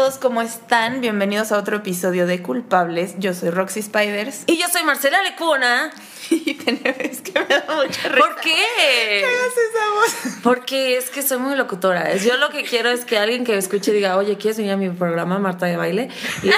[0.00, 1.02] Todos, ¿cómo están?
[1.02, 3.16] Bienvenidos a otro episodio de Culpables.
[3.18, 4.44] Yo soy Roxy Spiders.
[4.46, 5.90] Y yo soy Marcela Lecuna.
[6.30, 8.16] Y es que me da mucha risa.
[8.16, 8.54] ¿Por qué?
[8.78, 10.38] ¿Qué haces esa voz?
[10.42, 12.16] Porque es que soy muy locutora.
[12.16, 14.78] Yo lo que quiero es que alguien que me escuche diga, oye, ¿quieres venir a
[14.78, 16.08] mi programa Marta de Baile?
[16.42, 16.54] Y ya,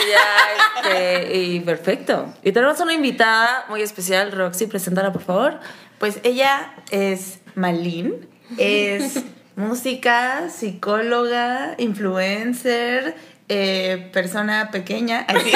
[0.76, 2.32] este, y perfecto.
[2.44, 5.58] Y tenemos una invitada muy especial, Roxy, preséntala, por favor.
[5.98, 9.24] Pues ella es Malin, es
[9.56, 13.16] música, psicóloga, influencer,
[13.54, 15.20] eh, persona pequeña.
[15.28, 15.52] Así,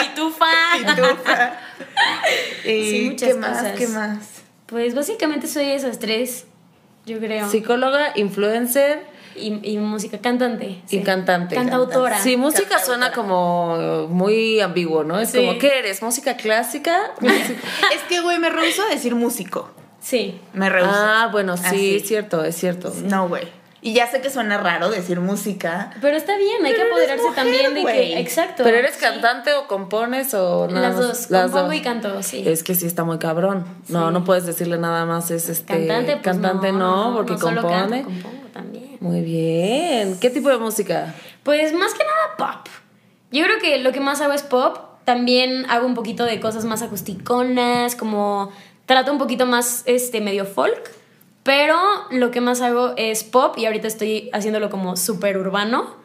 [0.00, 0.46] Pitufa.
[0.78, 1.52] pitufa.
[2.64, 3.62] Y Sí, muchas ¿qué más?
[3.78, 4.18] ¿Qué más?
[4.66, 6.46] Pues básicamente soy esas tres,
[7.06, 7.48] yo creo.
[7.48, 10.66] Psicóloga, influencer Y, y música, cantante.
[10.66, 11.02] y sí.
[11.02, 11.54] cantante.
[11.54, 12.18] Cantautora.
[12.18, 12.84] Sí, música Cantautora.
[12.86, 15.18] suena como muy ambiguo, ¿no?
[15.20, 15.38] Es Sí.
[15.38, 16.02] como, ¿qué eres?
[16.02, 17.12] ¿Música clásica?
[17.20, 19.70] Es que, güey, me rehuso a decir músico.
[20.00, 20.40] Sí.
[20.54, 20.92] Me rehuso.
[20.94, 21.96] ah, bueno, sí, Así.
[21.96, 22.92] es cierto, es cierto.
[23.04, 23.48] No, güey.
[23.80, 25.90] Y ya sé que suena raro decir música.
[26.00, 28.08] Pero está bien, hay que apoderarse mujer, también de güey.
[28.14, 28.18] que.
[28.20, 28.64] Exacto.
[28.64, 29.00] ¿Pero eres Sí.
[29.02, 31.74] cantante o compones o nada Las dos, Las compongo dos.
[31.76, 32.42] y canto, sí.
[32.44, 33.64] Es que sí está muy cabrón.
[33.88, 34.12] No, Sí.
[34.14, 38.02] no puedes decirle nada más es este Cantante, pues cantante no, porque no solo compone.
[38.02, 38.96] canto, compongo también.
[39.00, 40.18] Muy bien.
[40.18, 41.14] ¿Qué tipo de música?
[41.44, 42.66] Pues más que nada pop.
[43.30, 44.76] Yo creo que lo que más hago es pop.
[45.04, 48.50] También hago un poquito de cosas más acusticonas, como
[48.86, 50.90] trato un poquito más este medio folk.
[51.48, 51.78] Pero
[52.10, 55.96] lo que más hago es pop y ahorita estoy haciéndolo como súper urbano.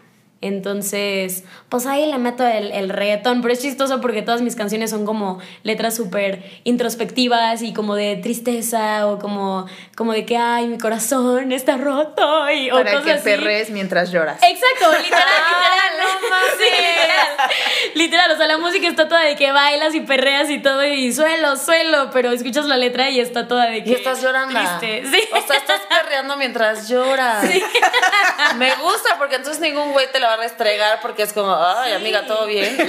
[0.43, 4.89] Entonces, pues ahí le meto el, el reggaetón, pero es chistoso porque todas mis canciones
[4.89, 10.67] son como letras súper introspectivas y como de tristeza o como, como de que, ay,
[10.67, 13.23] mi corazón está roto y, o Para cosas que así.
[13.23, 14.37] perres mientras lloras.
[14.43, 15.93] Exacto, literal, literal.
[15.99, 16.53] no mames.
[16.57, 17.49] Sí, literal.
[17.95, 21.13] Literal, o sea, la música está toda de que bailas y perreas y todo y
[21.13, 24.59] suelo, suelo, pero escuchas la letra y está toda de que Y estás llorando.
[24.59, 25.23] Triste, sí.
[25.31, 27.43] O sea, estás perreando mientras lloras.
[28.57, 31.93] Me gusta porque entonces ningún güey te la va a restregar porque es como, ay,
[31.93, 32.77] amiga, todo bien.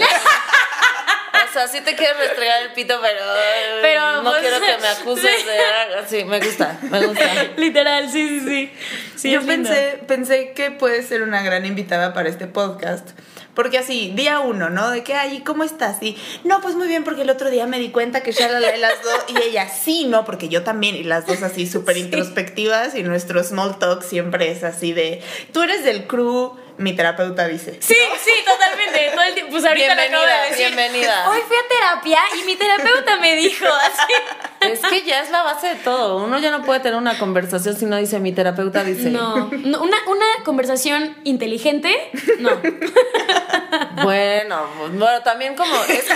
[1.55, 3.21] O sea, sí te quieres restregar el pito, pero,
[3.81, 5.47] Pero, no pues, quiero que me acuses sí.
[5.47, 6.09] de.
[6.09, 7.25] Sí, me gusta, me gusta.
[7.57, 8.73] Literal, sí, sí, sí.
[9.15, 9.69] Sí, Yo lindo.
[9.71, 13.11] pensé, pensé que puede ser una gran invitada para este podcast.
[13.55, 14.91] Porque así, día uno, ¿no?
[14.91, 16.03] De que, ay, ¿cómo estás?
[16.03, 18.59] Y, no, pues muy bien, porque el otro día me di cuenta que ya la
[18.59, 19.25] las dos.
[19.29, 20.97] Y ella, sí, no, porque yo también.
[20.97, 22.97] Y las dos así súper introspectivas.
[22.97, 25.23] Y nuestro small talk siempre es así de,
[25.53, 27.79] tú eres del crew, mi terapeuta dice.
[27.81, 29.11] Sí, sí, totalmente.
[29.15, 29.53] Todo el tiempo.
[29.53, 30.67] Pues ahorita lo acabo de Bienvenida, decir.
[30.67, 31.31] bienvenida.
[31.31, 34.13] Hoy fui a terapia y mi terapeuta me dijo así.
[34.73, 36.25] Es que ya es la base de todo.
[36.25, 39.11] Uno ya no puede tener una conversación si no dice mi terapeuta dice.
[39.11, 41.93] No, no, una, una conversación inteligente,
[42.41, 42.51] no.
[44.03, 44.67] Bueno,
[44.97, 46.15] bueno, también como es que-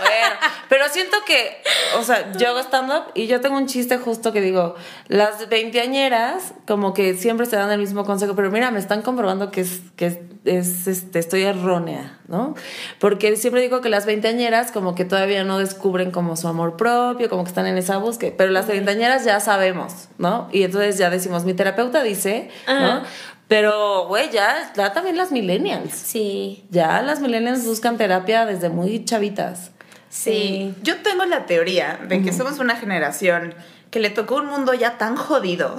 [0.00, 0.36] bueno,
[0.68, 1.60] pero siento que,
[1.98, 4.74] o sea, yo hago stand up y yo tengo un chiste justo que digo,
[5.08, 9.50] las veinteañeras como que siempre se dan el mismo consejo, pero mira, me están comprobando
[9.50, 12.54] que es que es, es, este estoy errónea, ¿no?
[13.00, 17.28] Porque siempre digo que las veinteañeras como que todavía no descubren como su amor propio,
[17.28, 20.48] como que están en esa búsqueda, pero las treintañeras ya sabemos, ¿no?
[20.52, 23.02] Y entonces ya decimos, mi terapeuta dice, ¿no?
[23.48, 25.94] Pero, güey, ya, ya también las millennials.
[25.94, 29.70] Sí, Ya las millennials buscan terapia desde muy chavitas.
[30.10, 30.74] sí.
[30.82, 33.54] Yo tengo la teoría de que somos una generación
[33.90, 35.78] que le tocó un mundo ya tan jodido.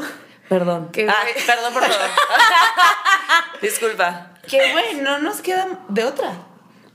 [0.49, 0.89] Perdón.
[0.91, 1.13] Qué Ah,
[1.45, 1.93] perdón por todo.
[3.61, 4.31] Disculpa.
[4.47, 6.31] Que, güey, no nos queda de otra.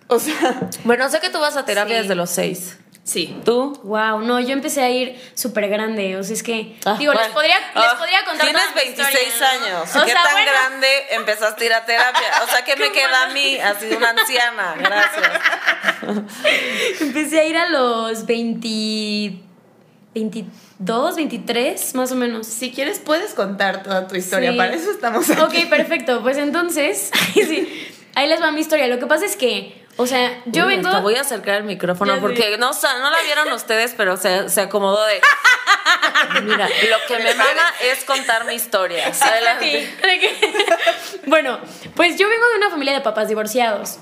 [0.09, 2.03] O sea, Bueno, sé que tú vas a terapia Sí.
[2.03, 2.79] desde los seis.
[3.05, 3.37] Sí.
[3.45, 3.79] ¿Tú?
[3.85, 7.29] Wow, no, yo empecé a ir súper grande, o sea, es que Ah, digo, les
[7.29, 9.67] podría les Ah, podría contar Tienes toda mi 26 historia, ¿no?
[9.67, 9.97] años.
[9.97, 12.29] O ¿Qué sea, tan bueno, grande empezaste a ir a terapia?
[12.43, 13.59] O sea, ¿qué me queda a mí?
[13.59, 14.75] Así una anciana.
[14.79, 15.31] Gracias.
[17.01, 19.41] Empecé a ir a los 20
[20.15, 22.47] 22, 23, más o menos.
[22.47, 24.53] Si quieres, puedes contar toda tu historia.
[24.53, 24.57] Sí.
[24.57, 25.41] Para eso estamos aquí.
[25.41, 26.23] Ok, perfecto.
[26.23, 27.69] Pues entonces, sí,
[28.15, 28.87] ahí les va mi historia.
[28.87, 30.89] Lo que pasa es que, o sea, yo Uy, vengo.
[30.89, 34.17] hasta voy a acercar el micrófono porque no, o sea, no la vieron ustedes, pero
[34.17, 35.21] se, se acomodó de.
[36.43, 39.13] Mira, lo que me mama es contar mi historia.
[39.13, 39.25] Sí,
[41.27, 41.59] bueno,
[41.95, 43.99] pues yo vengo de una familia de papás divorciados.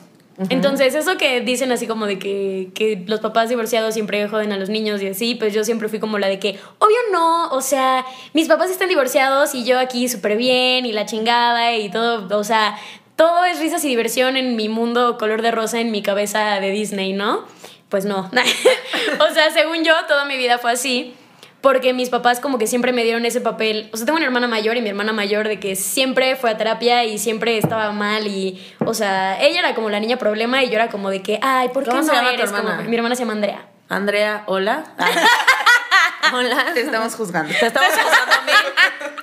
[0.48, 4.56] Entonces, eso que dicen así como de que, que los papás divorciados siempre joden a
[4.56, 7.60] los niños y así, pues yo siempre fui como la de que, obvio no, o
[7.60, 12.36] sea, mis papás están divorciados y yo aquí súper bien y la chingada y todo,
[12.36, 12.78] o sea,
[13.22, 16.70] todo es risas y diversión en mi mundo color de rosa en mi cabeza de
[16.70, 17.44] Disney, ¿no?
[17.88, 18.28] Pues no.
[19.20, 21.14] o sea, según yo, toda mi vida fue así.
[21.60, 23.88] Porque mis papás como que siempre me dieron ese papel.
[23.92, 26.56] O sea, tengo una hermana mayor y mi hermana mayor de que siempre fue a
[26.56, 30.70] terapia y siempre estaba mal y, o sea, ella era como la niña problema y
[30.70, 32.68] yo era como de que, ay, ¿por qué ¿Cómo no se llama tu eres como-
[32.70, 32.88] hermana?
[32.88, 33.66] Mi hermana se llama Andrea.
[33.88, 34.82] Andrea, hola.
[36.34, 36.72] Hola.
[36.74, 37.54] Te estamos juzgando.
[37.56, 39.22] Te estamos pasando a mí.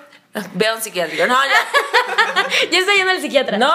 [0.53, 1.25] Ve a un psiquiátrico.
[1.25, 2.45] No, ya.
[2.71, 3.57] ya está yendo al psiquiatra.
[3.57, 3.71] No,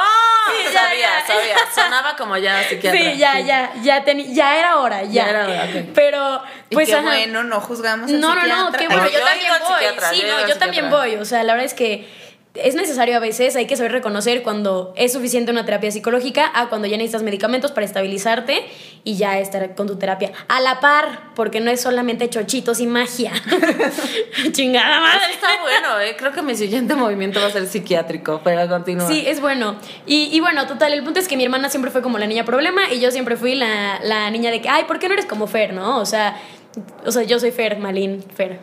[0.46, 1.26] Sí, ya, sabía, ya.
[1.26, 1.56] sabía.
[1.74, 3.00] Sonaba como ya psiquiatra.
[3.00, 5.08] Sí, ya, ya, ya, teni- ya era hora, ya.
[5.24, 5.88] Ya era hora, ok.
[5.94, 7.02] Pero, Y pues, qué ajá.
[7.02, 8.40] bueno, no juzgamos al No, no, no,
[8.70, 8.78] psiquiatra.
[8.78, 9.68] qué bueno, yo, también voy.
[9.74, 10.98] psiquiatra, sí, yo no, yo también psiquiatra.
[10.98, 11.16] voy.
[11.16, 12.08] O sea, la verdad es que
[12.54, 16.68] es necesario a veces, hay que saber reconocer cuando es suficiente una terapia psicológica a
[16.68, 18.64] cuando ya necesitas medicamentos para estabilizarte
[19.02, 22.86] y ya estar con tu terapia a la par, porque no es solamente chochitos y
[22.86, 23.32] magia.
[24.52, 25.34] Chingada Eso madre.
[25.34, 26.14] está bueno, ¿eh?
[26.16, 29.08] Creo que mi siguiente movimiento va a ser psiquiátrico, pero continúa.
[29.08, 29.76] Sí, es bueno.
[30.06, 32.44] Y, y bueno, total, el punto es que mi hermana siempre fue como la niña
[32.44, 35.26] problema y yo siempre fui la, la niña de que, ay, ¿por qué no eres
[35.26, 35.98] como Fer, no?
[35.98, 36.36] O sea,
[37.04, 38.60] o sea, yo soy Fer, Malin, Fer.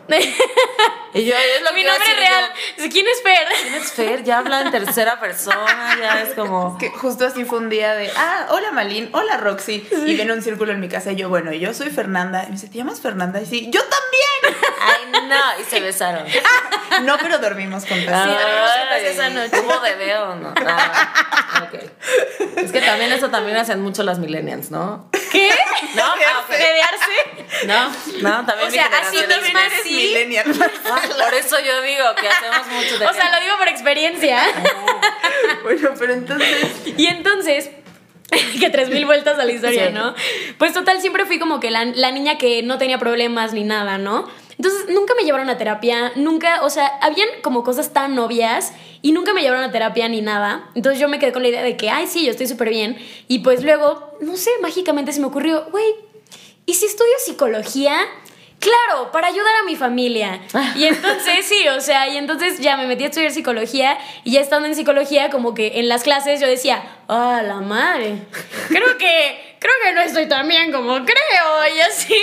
[1.14, 2.44] Y yo, es lo mi nombre decir real.
[2.78, 2.88] yo.
[2.88, 3.46] ¿Quién es Fer?
[3.62, 4.24] ¿Quién es Fer?
[4.24, 6.78] Ya habla en tercera persona, ya es como...
[6.78, 9.86] Que justo así fue un día de, ah, hola Malin, hola Roxy.
[10.06, 12.44] Y viene un círculo en mi casa y yo, bueno, yo soy Fernanda.
[12.44, 13.42] Y me dice, ¿te llamas Fernanda?
[13.42, 14.62] Y sí, yo también.
[14.80, 16.26] Ay, no, y se besaron.
[17.04, 18.26] No, pero dormimos juntas.
[18.26, 19.60] dormimos juntas Ay, esa noche.
[19.60, 20.52] ¿Hubo bebé o no?
[20.58, 22.58] Ah, ok.
[22.58, 25.08] Es que también eso también hacen mucho las millennials, ¿no?
[25.32, 25.50] ¿Qué?
[25.94, 26.44] No, ah.
[26.48, 27.66] ¿Bebearse?
[27.66, 27.90] No,
[28.22, 30.14] no, también O sea, así misma sí.
[30.44, 34.40] Por eso yo digo que hacemos mucho de O sea, lo digo por experiencia.
[35.62, 36.66] bueno, pero entonces...
[36.96, 37.70] Y entonces,
[38.60, 39.92] que tres mil vueltas a la historia, Sí.
[39.92, 40.14] ¿no?
[40.58, 43.98] Pues total, siempre fui como que la, la niña que no tenía problemas ni nada,
[43.98, 44.28] ¿no?
[44.58, 49.12] Entonces, nunca me llevaron a terapia, nunca, o sea, habían como cosas tan obvias y
[49.12, 50.70] nunca me llevaron a terapia ni nada.
[50.74, 52.96] Entonces yo me quedé con la idea de que, ay, sí, yo estoy súper bien.
[53.26, 55.84] Y pues luego, no sé, mágicamente se me ocurrió, güey,
[56.66, 57.96] ¿y si estudio psicología?
[58.62, 60.40] Claro, para ayudar a mi familia.
[60.76, 64.40] Y entonces, sí, o sea, y entonces ya me metí a estudiar psicología y ya
[64.40, 68.18] estando en psicología, como que en las clases yo decía, ¡ah, la madre!
[68.68, 71.74] Creo que, creo que no estoy tan bien como creo.
[71.76, 72.14] Y así,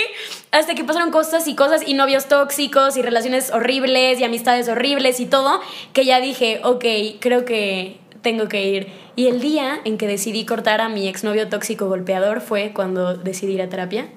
[0.50, 5.20] hasta que pasaron cosas y cosas y novios tóxicos y relaciones horribles y amistades horribles
[5.20, 5.60] y todo,
[5.92, 6.84] que ya dije, ok,
[7.20, 8.88] creo que tengo que ir.
[9.14, 13.52] Y el día en que decidí cortar a mi exnovio tóxico golpeador fue cuando decidí
[13.52, 14.08] ir a terapia.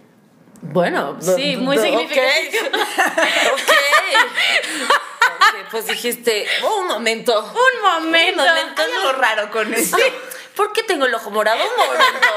[0.65, 2.67] Bueno, Sí, muy significativo.
[3.53, 3.71] ok.
[5.71, 7.37] Pues dijiste, "Oh, un momento.
[7.39, 8.41] Un momento.
[8.43, 8.81] Un momento.
[8.81, 9.97] Hay algo raro con esto.
[10.55, 11.57] ¿Por qué tengo el ojo morado?
[11.63, 12.27] Un momento.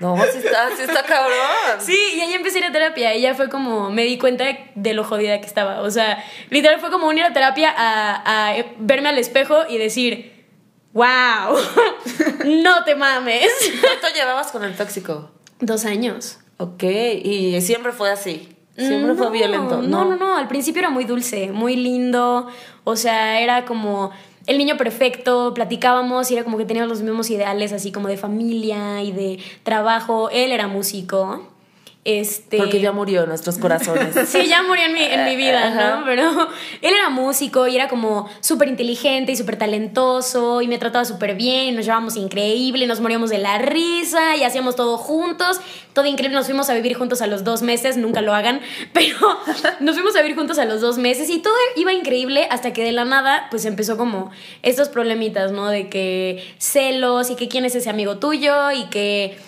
[0.00, 1.36] No, sí está, sí está cabrón.
[1.80, 4.44] Sí, y ahí empecé a ir a terapia y ya fue como, me di cuenta
[4.76, 5.80] de lo jodida que estaba.
[5.80, 9.76] O sea, literal fue como un ir a terapia a, a verme al espejo y
[9.78, 10.46] decir,
[10.92, 11.58] wow,
[12.44, 13.50] no te mames.
[13.80, 15.32] ¿Cuánto llevabas con el tóxico?
[15.58, 16.38] Dos años.
[16.58, 18.48] Ok, y siempre fue así.
[18.76, 19.82] Siempre fue No, violento.
[19.82, 22.46] No, no, no, al principio era muy dulce, muy lindo.
[22.84, 24.12] O sea, era como
[24.46, 28.16] el niño perfecto, platicábamos y era como que teníamos los mismos ideales, así como de
[28.16, 30.30] familia y de trabajo.
[30.30, 31.48] Él era músico.
[32.04, 34.14] Este, Porque ya murió en nuestros corazones.
[34.28, 35.96] Sí, ya murió en mi, en mi vida, Ajá.
[35.96, 36.04] ¿no?
[36.04, 36.48] Pero
[36.80, 41.34] él era músico y era como súper inteligente y súper talentoso y me trataba súper
[41.34, 45.60] bien, nos llevábamos increíble, nos moríamos de la risa y hacíamos todo juntos,
[45.92, 48.60] todo increíble, nos fuimos a vivir juntos a los dos meses, nunca lo hagan,
[48.92, 49.18] pero
[49.80, 52.84] nos fuimos a vivir juntos a los dos meses y todo iba increíble hasta que
[52.84, 54.30] de la nada pues empezó como
[54.62, 55.68] estos problemitas, ¿no?
[55.68, 59.38] De que celos y que quién es ese amigo tuyo y que...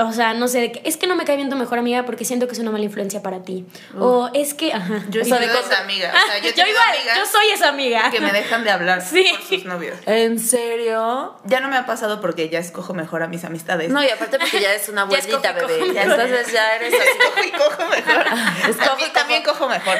[0.00, 2.46] O sea, no sé, es que no me cae bien tu mejor amiga porque siento
[2.46, 3.64] que es una mala influencia para ti.
[3.98, 5.02] O es que, ajá.
[5.08, 6.10] Yo O sea, cosas- esa amiga.
[6.14, 8.10] O sea, yo, yo igual, yo soy esa amiga.
[8.10, 9.26] que me dejan de hablar Sí.
[9.32, 9.96] por sus novios.
[10.06, 11.34] ¿En serio?
[11.46, 13.90] Ya no me ha pasado porque ya escojo mejor a mis amistades.
[13.90, 15.92] No, y aparte porque ya es una abuelita, bebé.
[15.94, 17.08] Ya entonces ya eres así.
[17.18, 18.26] Escojo y cojo mejor.
[18.68, 19.12] Escojo A mí y cojo.
[19.14, 19.98] también cojo mejor.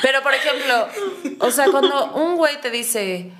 [0.00, 0.88] Pero, por ejemplo,
[1.40, 3.32] o sea, cuando un güey te dice,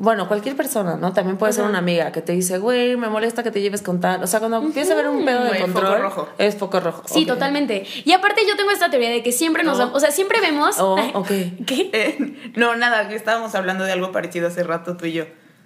[0.00, 1.12] bueno, cualquier persona, ¿no?
[1.12, 4.00] También puede ser una amiga que te dice, güey, me molesta que te lleves con
[4.00, 4.22] tal.
[4.22, 6.28] O sea, cuando empieza a ver un pedo de foco control, rojo.
[6.38, 7.02] es foco rojo.
[7.06, 7.84] Sí, totalmente.
[8.04, 9.78] Y aparte yo tengo esta teoría de que siempre nos Oh.
[9.80, 10.78] damos, o sea, siempre vemos...
[10.78, 11.26] Oh, Ay, ok.
[11.66, 11.90] ¿Qué?
[11.92, 15.24] Eh, no, nada, que estábamos hablando de algo parecido hace rato tú y yo.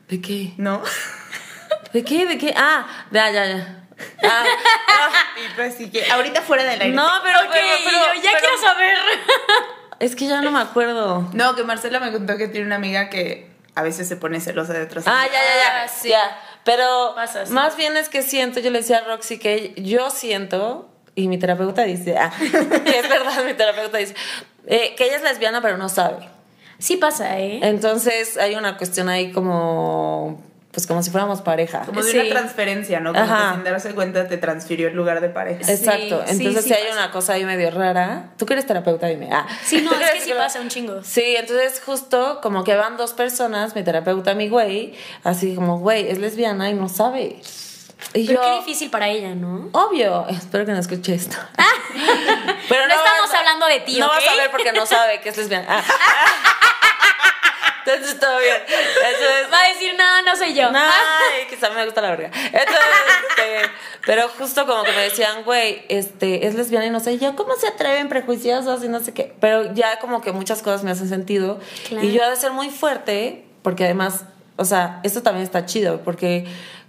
[0.09, 0.55] ¿De qué?
[0.57, 0.83] ¿No?
[1.93, 2.27] ¿De qué?
[2.27, 2.55] ¿De qué?
[2.57, 3.85] Ah, ya, ya, ya.
[4.25, 4.45] Ah,
[4.89, 6.95] ah, Y pues sí que ahorita fuera del aire.
[6.95, 8.97] no, pero, Ok, pero, y pero- yo ya pero- quiero saber.
[10.01, 11.29] Es que ya no me acuerdo.
[11.35, 14.73] No, que Marcela me contó que tiene una amiga que a veces se pone celosa
[14.73, 15.83] de otras Ah, ya, ya, ya.
[15.85, 16.09] Ah, sí.
[16.09, 16.39] ya.
[16.65, 17.53] Pero Pasa, sí.
[17.53, 21.39] más bien es que siento, yo le decía a Roxy que yo siento, y mi
[21.39, 22.45] terapeuta dice, ah, que
[22.99, 24.15] es verdad, mi terapeuta dice,
[24.67, 26.29] eh, que ella es lesbiana pero no sabe.
[26.79, 27.61] Sí pasa, ¿eh?
[27.63, 31.83] Entonces hay una cuestión ahí como, pues como si fuéramos pareja.
[31.85, 32.19] Como de Sí.
[32.19, 33.13] una transferencia, ¿no?
[33.13, 33.51] Como Ajá.
[33.51, 35.71] que sin darse cuenta te transfirió el lugar de pareja.
[35.71, 36.23] Exacto.
[36.27, 36.95] sí, Entonces sí si hay pasa.
[36.99, 38.31] una cosa ahí medio rara.
[38.39, 39.29] Tú que eres terapeuta, dime.
[39.31, 39.47] Ah.
[39.65, 41.03] Sí, no, ¿Tú es que sí pasa un chingo.
[41.05, 46.09] Sí, entonces justo como que van dos personas, mi terapeuta, mi güey, así como, güey,
[46.11, 47.41] es lesbiana y no sabe.
[48.15, 49.69] Y Pero yo, qué difícil para ella, ¿no?
[49.73, 51.37] obvio, espero que no escuche esto.
[52.69, 54.13] Pero no, estamos hablando de ti, No ¿ok?
[54.15, 55.67] vas a ver porque no sabe que es lesbiana.
[55.69, 55.83] Ah.
[57.85, 58.57] Entonces todo bien.
[58.57, 60.69] Entonces, Va a decir, no, no soy yo.
[60.75, 62.31] Ay, quizá me gusta la verga.
[62.35, 62.77] Entonces,
[63.29, 63.71] este,
[64.07, 67.37] pero justo como que me decían, güey, este, es lesbiana y no sé, y yo,
[67.37, 69.35] ¿cómo se atreven prejuiciosos y no sé qué?
[69.41, 71.61] Pero ya como que muchas cosas me hacen sentido.
[71.89, 72.07] Claro.
[72.07, 74.25] Y yo he de ser muy fuerte, porque además,
[74.57, 76.47] o sea, esto también está chido, porque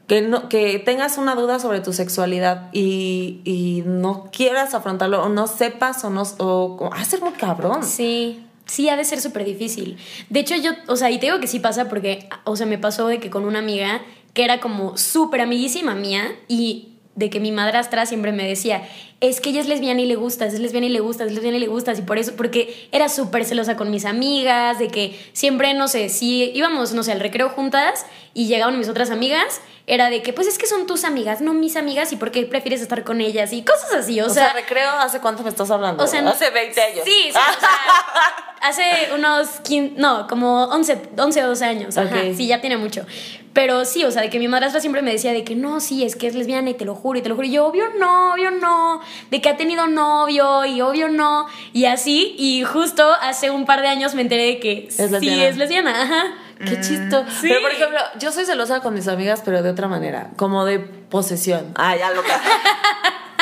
[0.07, 5.29] que, no, que tengas una duda sobre tu sexualidad y, y no quieras afrontarlo, o
[5.29, 7.83] no sepas, o no, o, o ser muy cabrón.
[7.83, 9.97] Sí, sí ha de ser súper difícil.
[10.29, 12.77] De hecho, yo, o sea, y te digo que sí pasa porque, o sea, me
[12.77, 14.01] pasó de que con una amiga
[14.33, 18.87] que era como súper amiguísima mía y de que mi madrastra siempre me decía,
[19.23, 21.55] es que ella es lesbiana y le gusta, es lesbiana y le gusta, es lesbiana
[21.55, 25.17] y le gusta, y por eso, porque era súper celosa con mis amigas, de que
[25.31, 29.61] siempre, no sé, si íbamos, no sé, al recreo juntas y llegaban mis otras amigas,
[29.87, 32.43] era de que, pues es que son tus amigas, no mis amigas, y por qué
[32.45, 35.71] prefieres estar con ellas, y cosas así, o, O, sea, recreo, ¿hace cuánto me estás
[35.71, 36.03] hablando?
[36.03, 37.01] o sea, hace 20 años.
[37.05, 41.97] Sí, sí, o sea, hace unos 15, no, como 11, 11 o 12 años.
[41.97, 43.05] Ajá, sí, ya tiene mucho.
[43.53, 46.03] Pero sí, o sea, de que mi madrastra siempre me decía de que no, sí,
[46.03, 47.47] es que es lesbiana y te lo juro y te lo juro.
[47.47, 49.01] Y yo, obvio no, obvio no.
[49.31, 51.47] De que ha tenido novio y obvio no.
[51.73, 55.07] Y así, y justo hace un par de años me enteré de que Es sí
[55.09, 55.43] lesbiana.
[55.45, 56.01] es lesbiana.
[56.03, 56.23] Ajá.
[56.65, 57.25] Qué chisto.
[57.41, 57.47] Sí.
[57.49, 60.79] Pero por ejemplo, yo soy celosa con mis amigas, pero de otra manera, como de
[60.79, 61.73] posesión.
[61.75, 62.39] Ah, ya loca.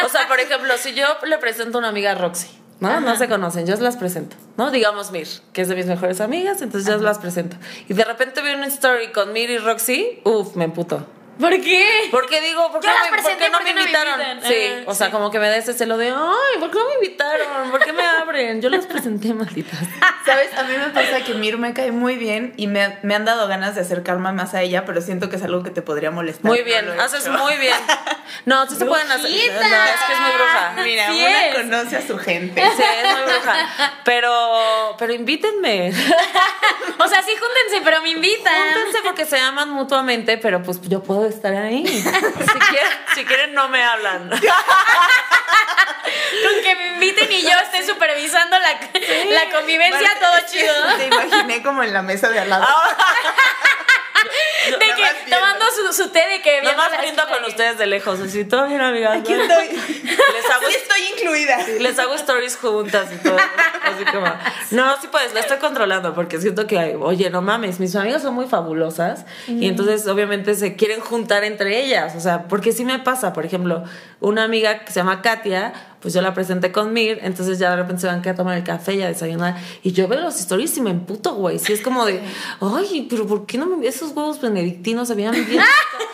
[0.06, 2.48] o sea, por ejemplo, si yo le presento a una amiga a Roxy,
[2.80, 3.00] ¿no?
[3.00, 4.72] No se conocen, yo las presento, ¿no?
[4.72, 7.58] Digamos Mir, que es de mis mejores amigas, entonces yo las presento.
[7.88, 11.06] Y de repente veo una story con Mir y Roxy, uff, me emputo.
[11.42, 12.08] ¿Por qué?
[12.12, 14.20] Porque digo, ¿por qué, por no ¿por me qué no me invitaron?
[14.44, 15.12] sí, Ajá, o sea, sí.
[15.14, 17.72] como que me da ese celo de, ay, ¿por qué no me invitaron?
[17.72, 18.62] ¿Por qué me abren?
[18.62, 19.80] Yo las presenté, malditas.
[20.26, 20.56] ¿Sabes?
[20.58, 23.48] A mí me pasa que Mir me cae muy bien y me, me han dado
[23.48, 26.46] ganas de acercarme más a ella, pero siento que es algo que te podría molestar.
[26.46, 27.34] Muy No bien, lo he haces hecho.
[27.38, 27.76] muy bien.
[28.46, 29.22] No, sí se pueden hacer.
[29.24, 29.40] No, es
[30.08, 30.74] que es muy bruja.
[30.84, 31.56] Mira, Sí una es.
[31.56, 32.62] conoce a su gente.
[32.62, 33.94] Sí, es muy bruja.
[34.06, 35.92] Pero, pero invítenme.
[37.04, 38.54] O sea, sí, júntense, pero me invitan.
[38.74, 41.84] Júntense porque se aman mutuamente, pero pues yo puedo estar ahí.
[42.52, 44.30] Si quieren, si quieren no me hablan.
[46.44, 50.74] Con que me inviten y yo esté supervisando la, la convivencia, todo chido.
[50.98, 52.66] Te imaginé como en la mesa de al lado.
[54.80, 57.36] De Nada que tomando su, su té de que Nada más viendo la viendo esquina
[57.38, 58.20] con de- ustedes de lejos.
[58.20, 59.18] Así, todo bien, amigas.
[59.20, 59.68] Aquí estoy.
[59.68, 61.31] Les hago, Sí estoy incluida.
[61.82, 63.38] Les hago stories juntas y todo.
[63.38, 64.28] Así como.
[64.72, 68.34] No, sí, pues, la estoy controlando porque siento que, oye, no mames, mis amigas son
[68.34, 72.16] muy fabulosas y entonces, obviamente, se quieren juntar entre ellas.
[72.16, 73.84] O sea, porque sí me pasa, por ejemplo,
[74.20, 77.76] una amiga que se llama Katia, pues yo la presenté con Mir, entonces ya de
[77.76, 79.56] repente se van a tomar el café y a desayunar.
[79.84, 81.60] Y yo veo los stories y me emputo, güey.
[81.60, 82.22] Sí, es como de,
[82.60, 85.62] ay, pero ¿por qué no me esos huevos benedictinos se veían bien?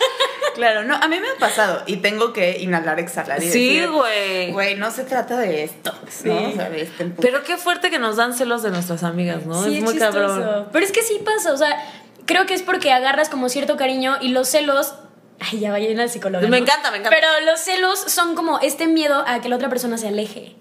[0.58, 4.52] Claro, no, a mí me ha pasado y tengo que inhalar, exhalar y Sí, güey.
[4.52, 5.94] Güey, no se trata de esto.
[6.10, 6.30] Sí.
[6.30, 6.50] ¿no?
[6.50, 9.64] O sea, de este Pero qué fuerte que nos dan celos de nuestras amigas, ¿no?
[9.64, 10.12] Sí, es muy chistoso.
[10.14, 10.70] cabrón.
[10.74, 11.78] Pero es que sí pasa, o sea,
[12.26, 14.96] creo que es porque agarras como cierto cariño y los celos.
[15.40, 16.42] Ay, ya vayan al psicólogo.
[16.42, 16.56] Me ¿no?
[16.58, 17.16] encanta, me encanta.
[17.16, 20.56] Pero los celos son como este miedo a que la otra persona se aleje.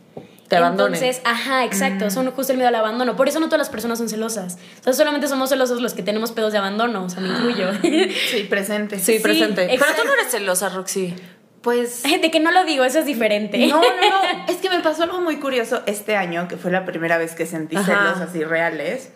[0.49, 0.95] Te abandonen.
[0.95, 3.17] Entonces, ajá, exacto, son justo el miedo al abandono.
[3.17, 4.59] Por eso no todas las personas son celosas.
[4.77, 7.71] Entonces, solamente somos celosos los que tenemos pedos de abandono, o sea, me incluyo.
[7.83, 8.99] Sí, presente.
[8.99, 9.67] Sí, presente.
[9.69, 11.15] Pero tú no eres celosa, Roxy.
[11.63, 13.67] Pues de que no lo digo, eso es diferente.
[13.67, 14.47] No, no, no.
[14.49, 17.45] Es que me pasó algo muy curioso este año, que fue la primera vez que
[17.45, 17.87] sentí Ajá.
[17.87, 19.11] celos así reales.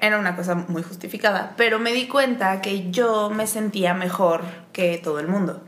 [0.00, 4.40] Era una cosa muy justificada, pero me di cuenta que yo me sentía mejor
[4.72, 5.62] que todo el mundo.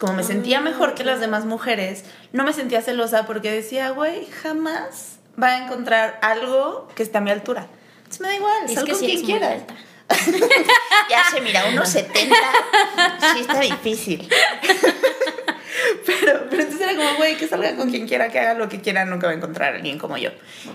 [0.00, 4.24] Como me sentía mejor que las demás mujeres, no me sentía celosa porque decía, güey,
[4.42, 7.66] jamás va a encontrar algo que esté a mi altura.
[7.98, 9.74] Entonces me da igual, Es sal que con sí quien alta.
[11.10, 12.34] ya se mira, unos 70.
[13.34, 14.26] Sí está difícil.
[16.04, 18.80] Pero, pero entonces era como, güey, que salga con quien quiera, que haga lo que
[18.80, 20.30] quiera, nunca va a encontrar a alguien como yo.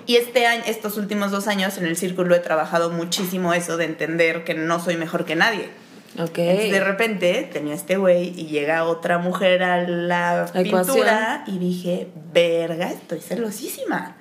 [0.06, 3.86] Y este año, estos últimos dos años en el círculo he trabajado muchísimo eso de
[3.86, 5.70] entender que no soy mejor que nadie.
[6.20, 6.38] Ok.
[6.38, 10.96] Entonces de repente tenía este güey y llega otra mujer a la La ecuación.
[10.96, 14.16] pintura y dije, verga, estoy celosísima.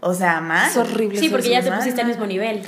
[0.00, 0.68] O sea, mal.
[0.70, 1.18] Es horrible.
[1.18, 2.62] Sí, porque ya te pusiste al mismo nivel.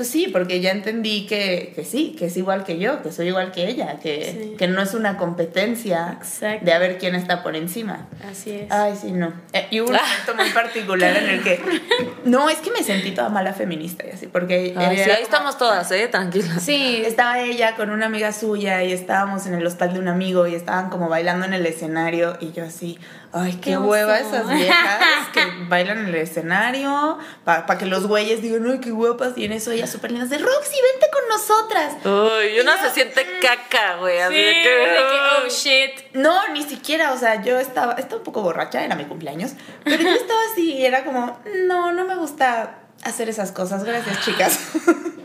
[0.00, 3.26] Pues sí, porque ya entendí que, que sí, que es igual que yo, que soy
[3.28, 4.56] igual que ella, que, Sí.
[4.56, 6.64] que no es una competencia Exacto.
[6.64, 8.08] de a ver quién está por encima.
[8.30, 8.70] Así es.
[8.72, 9.30] Ay, sí, no.
[9.52, 11.60] Eh, y hubo un momento muy particular en el que.
[12.24, 14.72] No, es que me sentí toda mala feminista y así, porque.
[14.74, 16.08] Ay, sí, ahí como- estamos todas, ¿eh?
[16.08, 16.62] Tranquilas.
[16.62, 20.46] Sí, Estaba ella con una amiga suya y estábamos en el hostal de un amigo
[20.46, 22.98] y estaban como bailando en el escenario y yo así,
[23.32, 23.86] ay, qué, Qué oso.
[23.88, 28.90] hueva esas viejas que bailan en el escenario para que los güeyes digan, ay, qué
[28.90, 31.92] guapas y en eso ellas súper lindas de Roxy, vente con nosotras.
[32.04, 34.18] Uy, uno se siente caca, güey.
[34.18, 35.44] Así Sí, de de que.
[35.44, 36.14] oh shit.
[36.14, 39.52] No, ni siquiera, o sea, yo estaba, estaba un poco borracha, era mi cumpleaños,
[39.84, 44.24] pero yo estaba así y era como, no, no me gusta hacer esas cosas, gracias
[44.24, 44.58] chicas.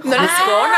[0.03, 0.77] No les, Juzgona,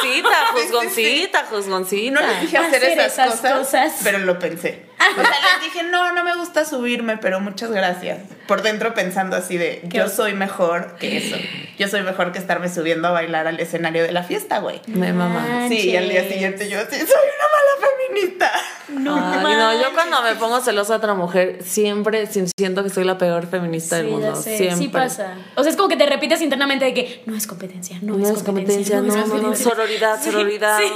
[0.00, 0.22] sí.
[0.52, 2.20] juzgoncita, juzgoncita.
[2.20, 3.92] no les dije hacer, Hacer esas, esas cosas, cosas.
[4.02, 4.87] pero lo pensé.
[5.00, 8.18] O sea, les dije, no, no me gusta subirme, pero muchas gracias.
[8.46, 11.36] Por dentro pensando así de, yo soy mejor que eso.
[11.78, 14.80] Yo soy mejor que estarme subiendo a bailar al escenario de la fiesta, güey.
[14.86, 15.66] Me mama.
[15.68, 18.52] Sí, y al día siguiente yo así, soy una mala feminista.
[18.88, 22.88] No, Ay, no, yo cuando me pongo celosa de otra mujer, siempre si- siento que
[22.90, 24.32] soy la peor feminista del mundo.
[24.34, 24.76] ya sé, Siempre.
[24.78, 25.34] sí pasa.
[25.56, 28.26] O sea, es como que te repites internamente de que no es competencia, no, No
[28.26, 29.70] es competencia, no, es no, no, competencia.
[29.70, 30.78] sororidad, sororidad.
[30.78, 30.90] Sí.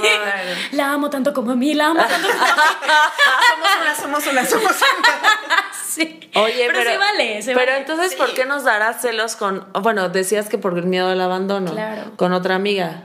[0.75, 2.47] La amo tanto como a mí, la amo tanto como a
[3.53, 5.63] Somos una, somos una, somos una.
[5.93, 6.19] Sí.
[6.33, 7.77] Oye, pero, se vale, se pero vale.
[7.81, 11.71] entonces, ¿por qué nos dará celos con, bueno, decías que por el miedo al abandono,
[11.71, 12.13] Claro.
[12.17, 13.03] con otra amiga?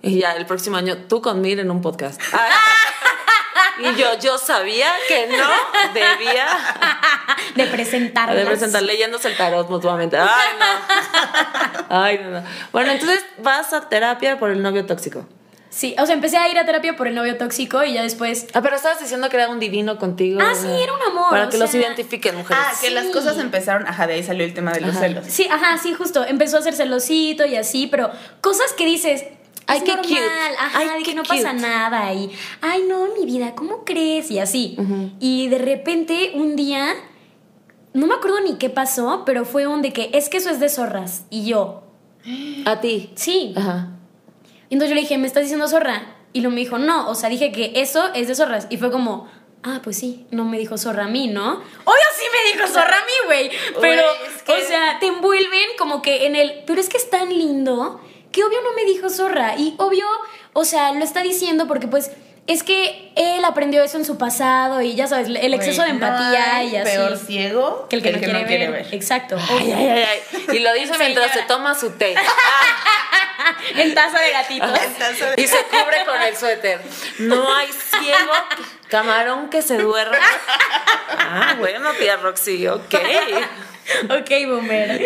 [0.00, 2.18] Y ya el próximo año tú con Mir en un podcast.
[2.32, 2.50] Ay.
[3.92, 5.46] y yo, yo sabía que no
[5.92, 6.46] debía
[7.56, 8.36] De presentarlas.
[8.36, 10.16] de presentar leyéndose el tarot mutuamente.
[10.16, 11.86] Ay, no.
[11.90, 12.44] Ay, no, no.
[12.72, 15.26] Bueno, entonces vas a terapia por el novio tóxico.
[15.70, 18.48] Sí, o sea, empecé a ir a terapia por el novio tóxico y ya después...
[18.54, 20.40] Ah, pero estabas diciendo que era un divino contigo.
[20.42, 22.60] Ah, sí, era un amor, Para que los sea- identifiquen, mujeres.
[22.66, 22.92] Ah, que Sí.
[22.94, 25.00] las cosas empezaron, ajá, de ahí salió el tema de los Ajá.
[25.00, 25.24] celos.
[25.28, 26.24] Sí, ajá, sí, justo.
[26.26, 28.10] Empezó a hacer celosito y así, pero
[28.40, 29.24] cosas que dices...
[29.68, 30.56] Ay, es qué normal, cute.
[30.58, 31.36] Ajá, Ay, de que no cute.
[31.36, 32.32] pasa nada y...
[32.60, 34.28] Ay, no, mi vida, ¿cómo crees?
[34.32, 34.76] Y así.
[35.20, 36.94] Y de repente, un día...
[37.92, 40.58] No me acuerdo ni qué pasó, pero fue un de que es que eso es
[40.58, 41.22] de zorras.
[41.30, 41.84] Y yo,
[42.66, 43.12] A ti.
[43.14, 43.54] sí.
[43.56, 43.90] Ajá.
[44.70, 46.16] Y entonces yo le dije, ¿me estás diciendo zorra?
[46.32, 48.66] Y luego me dijo, no, o sea, dije que eso es de zorras.
[48.70, 49.28] Y fue como,
[49.62, 51.52] ah, pues sí, no me dijo zorra a mí, ¿no?
[51.54, 53.50] Obvio sí me dijo zorra a mí, güey.
[53.80, 56.96] Pero, Güey, es que- o sea, te envuelven como que en el, pero es que
[56.96, 58.00] es tan lindo
[58.32, 59.56] que obvio no me dijo zorra.
[59.58, 60.06] Y obvio,
[60.52, 62.10] o sea, lo está diciendo porque pues...
[62.50, 65.94] Es que él aprendió eso en su pasado y ya sabes, el exceso de no
[65.94, 66.90] empatía y así.
[66.90, 68.88] Peor ciego que el que, no, quiere, ver.
[68.90, 69.36] Exacto.
[69.48, 70.56] Ay, ay, ay, ay.
[70.56, 72.16] Y lo dice mientras se toma su té.
[73.76, 74.80] en taza de gatitos.
[75.36, 76.80] Y se cubre con el suéter.
[77.20, 78.32] No hay ciego,
[78.88, 80.18] camarón que se duerma.
[81.18, 82.94] Ah, bueno, tía Roxy, ok.
[84.06, 85.00] ok, boomer.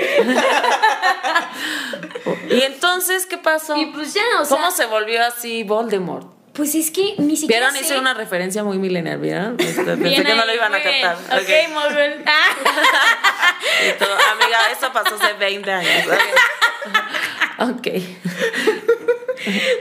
[2.48, 3.76] Y entonces, ¿qué pasó?
[3.76, 4.56] Y pues ya, o sea.
[4.56, 6.34] ¿Cómo se volvió así Voldemort?
[6.54, 7.66] Pues es que ni siquiera.
[7.70, 7.84] ¿Vieron?
[7.84, 7.84] sé.
[7.84, 9.56] Hice una referencia muy millennial, ¿vieron?
[9.56, 11.16] Pensé Bien que no lo iban a captar.
[11.16, 12.24] Ok, muy bien.
[12.26, 13.56] Ah.
[13.98, 16.06] Todo, amiga, eso pasó hace 20 años.
[17.58, 17.88] Ok.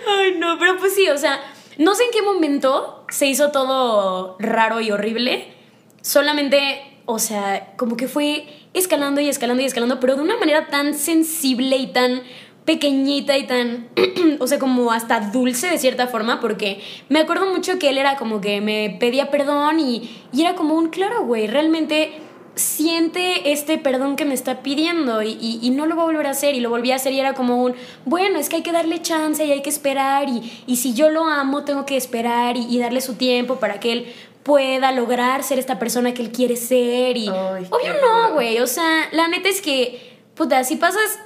[0.08, 1.40] Ay, no, pero pues sí, o sea,
[1.78, 5.54] no sé en qué momento se hizo todo raro y horrible.
[6.02, 10.68] Solamente, o sea, como que fue escalando y escalando y escalando, pero de una manera
[10.68, 12.24] tan sensible y tan
[12.66, 13.90] pequeñita y tan,
[14.40, 18.16] o sea, como hasta dulce de cierta forma, porque me acuerdo mucho que él era
[18.16, 22.14] como que me pedía perdón y, y era como un, claro, güey, realmente
[22.56, 26.28] siente este perdón que me está pidiendo y, y- y no lo va a volver
[26.28, 27.74] a hacer y lo volví a hacer y era como un,
[28.06, 31.10] bueno, es que hay que darle chance y hay que esperar y, y si yo
[31.10, 35.58] lo amo tengo que esperar y, darle su tiempo para que él pueda lograr ser
[35.58, 39.50] esta persona que él quiere ser y Ay, obvio no, güey, o sea, la neta
[39.50, 41.20] es que, puta, si pasas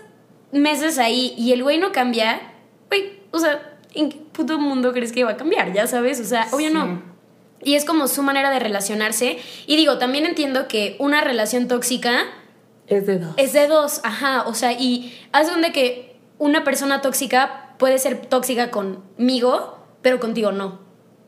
[0.52, 2.42] meses ahí y el güey no cambia,
[2.90, 5.74] güey, o sea, ¿en qué puto mundo crees que va a cambiar?
[5.74, 6.74] Ya sabes, o sea, obvio Sí.
[6.74, 7.02] no.
[7.64, 9.40] Y es como su manera de relacionarse.
[9.66, 12.26] Y digo, también entiendo que una relación tóxica
[12.88, 13.34] Es de dos.
[13.38, 14.44] es de dos, ajá.
[14.48, 20.20] O sea, y haz de cuenta que una persona tóxica puede ser tóxica conmigo, pero
[20.20, 20.80] contigo no.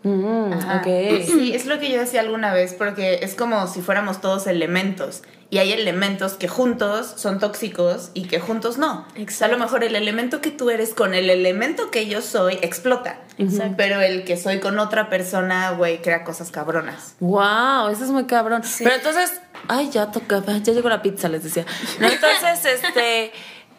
[0.04, 0.78] Mm, Ajá.
[0.78, 1.26] ok.
[1.26, 5.24] Sí, es lo que yo decía alguna vez, porque es como si fuéramos todos elementos.
[5.52, 9.08] Y hay elementos que juntos son tóxicos y que juntos no.
[9.16, 9.46] Exacto.
[9.46, 13.20] A lo mejor el elemento que tú eres con el elemento que yo soy explota.
[13.40, 13.74] Exacto.
[13.76, 17.16] Pero el que soy con otra persona, güey, crea cosas cabronas.
[17.20, 18.62] Wow, eso es muy cabrón.
[18.78, 21.66] Pero entonces, ay, ya tocaba, ya llegó la pizza, les decía.
[22.00, 23.32] No, entonces, este,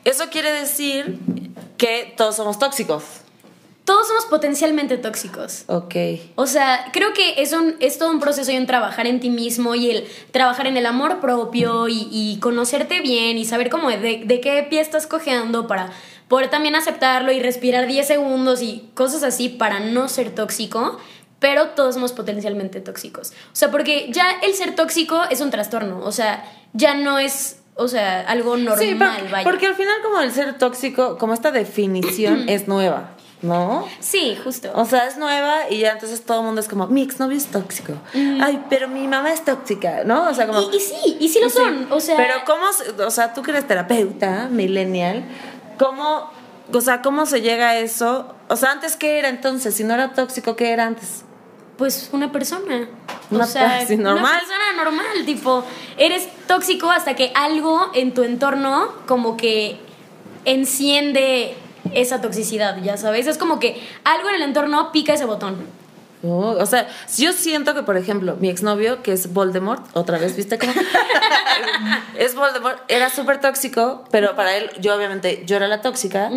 [0.05, 1.19] eso quiere decir
[1.79, 3.05] que todos somos tóxicos.
[3.91, 5.65] Todos somos potencialmente tóxicos.
[5.67, 5.97] Ok.
[6.37, 9.31] O sea, creo que es, un, es todo un proceso y un trabajar en ti
[9.31, 13.89] mismo y el trabajar en el amor propio y, y conocerte bien y saber cómo
[13.91, 15.91] de, de qué pie estás cojeando para
[16.29, 20.97] poder también aceptarlo y respirar 10 segundos y cosas así para no ser tóxico.
[21.41, 23.31] Pero todos somos potencialmente tóxicos.
[23.53, 25.99] O sea, porque ya el ser tóxico es un trastorno.
[26.05, 29.43] O sea, ya no es, o sea, algo normal, Sí, vaya.
[29.43, 33.87] porque al final como el ser tóxico, como esta definición es nueva, ¿no?
[34.01, 34.71] Sí, justo.
[34.75, 37.47] O sea, es nueva y ya entonces todo el mundo es como, mi exnovio es
[37.47, 37.95] tóxico.
[38.15, 40.29] Ay, pero mi mamá es tóxica, ¿no?
[40.29, 40.61] O sea, como...
[40.61, 41.87] y, y sí, y sí lo son.
[41.91, 42.65] O sea, Pero cómo,
[43.07, 45.25] o sea, tú que eres terapeuta, millennial,
[45.79, 46.31] ¿cómo
[46.73, 48.35] o sea, ¿cómo se llega a eso?
[48.49, 51.25] O sea, antes qué era entonces, si no era tóxico, ¿qué era antes?
[51.77, 52.89] Pues una persona.
[53.31, 54.25] Una o sea, normal.
[54.25, 55.65] Una persona normal, tipo,
[55.97, 59.81] eres tóxico hasta que algo en tu entorno como que
[60.45, 61.57] enciende
[61.95, 63.27] esa toxicidad, ya sabes.
[63.27, 65.57] Es como que algo en el entorno pica ese botón.
[66.23, 70.37] Oh, o sea, yo siento que, por ejemplo, mi exnovio, que es Voldemort, otra vez,
[70.37, 70.73] ¿viste cómo?
[72.19, 76.31] es Voldemort, era súper tóxico, pero para él, yo obviamente, yo era la tóxica,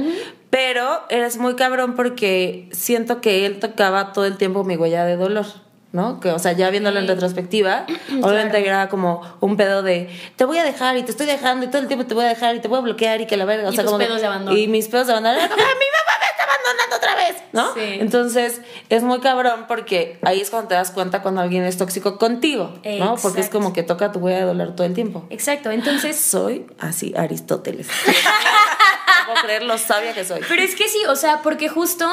[0.49, 5.17] pero eres muy cabrón porque siento que él tocaba todo el tiempo mi huella de
[5.17, 5.47] dolor.
[5.93, 6.19] ¿No?
[6.19, 7.85] Que, o sea, ya viéndolo en retrospectiva,
[8.21, 11.69] obviamente era como un pedo de te voy a dejar y te estoy dejando y
[11.69, 13.45] todo el tiempo te voy a dejar y te voy a bloquear y que la
[13.45, 13.69] verga.
[13.69, 14.57] O Y sea, tus como pedos de abandono.
[14.57, 15.37] Y mis pedos de abandono.
[15.37, 17.73] Era como, "Ay, mi mamá me está abandonando otra vez, ¿no?
[17.75, 17.99] Sí.
[18.01, 22.17] Entonces, es muy cabrón porque ahí es cuando te das cuenta cuando alguien es tóxico
[22.17, 23.15] contigo, ¿no?
[23.21, 25.25] Porque es como que toca tu huella de dolor todo el tiempo.
[25.29, 26.19] Exacto, entonces...
[26.19, 27.87] Soy así, Aristóteles.
[28.07, 30.41] no puedo creer lo sabia que soy.
[30.49, 32.09] Pero es que sí, o sea, porque justo,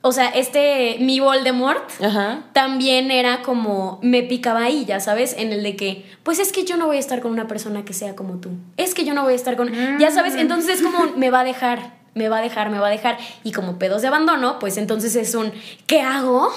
[0.00, 1.82] o sea, este, mi Voldemort...
[2.02, 2.44] Ajá.
[2.52, 6.64] También era como, me picaba ahí, ya sabes, en el de que, pues es que
[6.64, 8.50] yo no voy a estar con una persona que sea como tú.
[8.76, 11.40] Es que yo no voy a estar con, ya sabes, entonces es como, me va
[11.40, 13.18] a dejar, me va a dejar, me va a dejar.
[13.44, 15.52] Y como pedos de abandono, pues entonces es un,
[15.86, 16.48] ¿qué hago?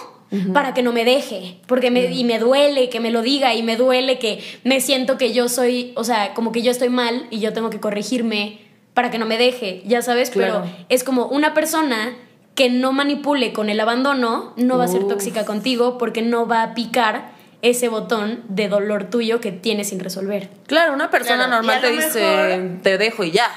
[0.54, 3.64] Para que no me deje, porque me, y me duele que me lo diga y
[3.64, 7.28] me duele que me siento que yo soy, o sea, como que yo estoy mal
[7.32, 8.62] y yo tengo que corregirme
[8.94, 10.62] para que no me deje, ya sabes, Claro.
[10.64, 12.16] pero es como una persona
[12.56, 15.10] que no manipule con el abandono no va a ser Uf.
[15.10, 20.00] tóxica contigo porque no va a picar ese botón de dolor tuyo que tienes sin
[20.00, 20.50] resolver.
[20.68, 23.50] Claro, una persona Claro, normal te dice, mejor- te dejo y ya.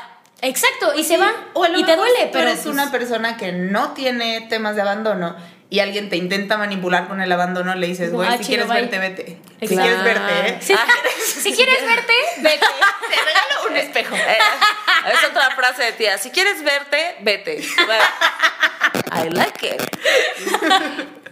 [0.43, 3.93] Exacto, y se va O y te duele, pero eres pues, una persona que no
[3.93, 5.35] tiene temas de abandono
[5.75, 8.97] y alguien te intenta manipular con el abandono, le dices, güey, ah, si quieres verte,
[9.01, 9.39] vete.
[9.61, 10.59] Si quieres verte, ¿eh?
[10.61, 10.87] si, Ah.
[11.43, 12.61] si quieres verte, vete.
[12.61, 14.15] Te regalo un espejo.
[14.15, 14.39] Eh,
[15.13, 16.17] es otra frase de tía.
[16.19, 17.61] Si quieres verte, vete.
[17.61, 19.83] I like it.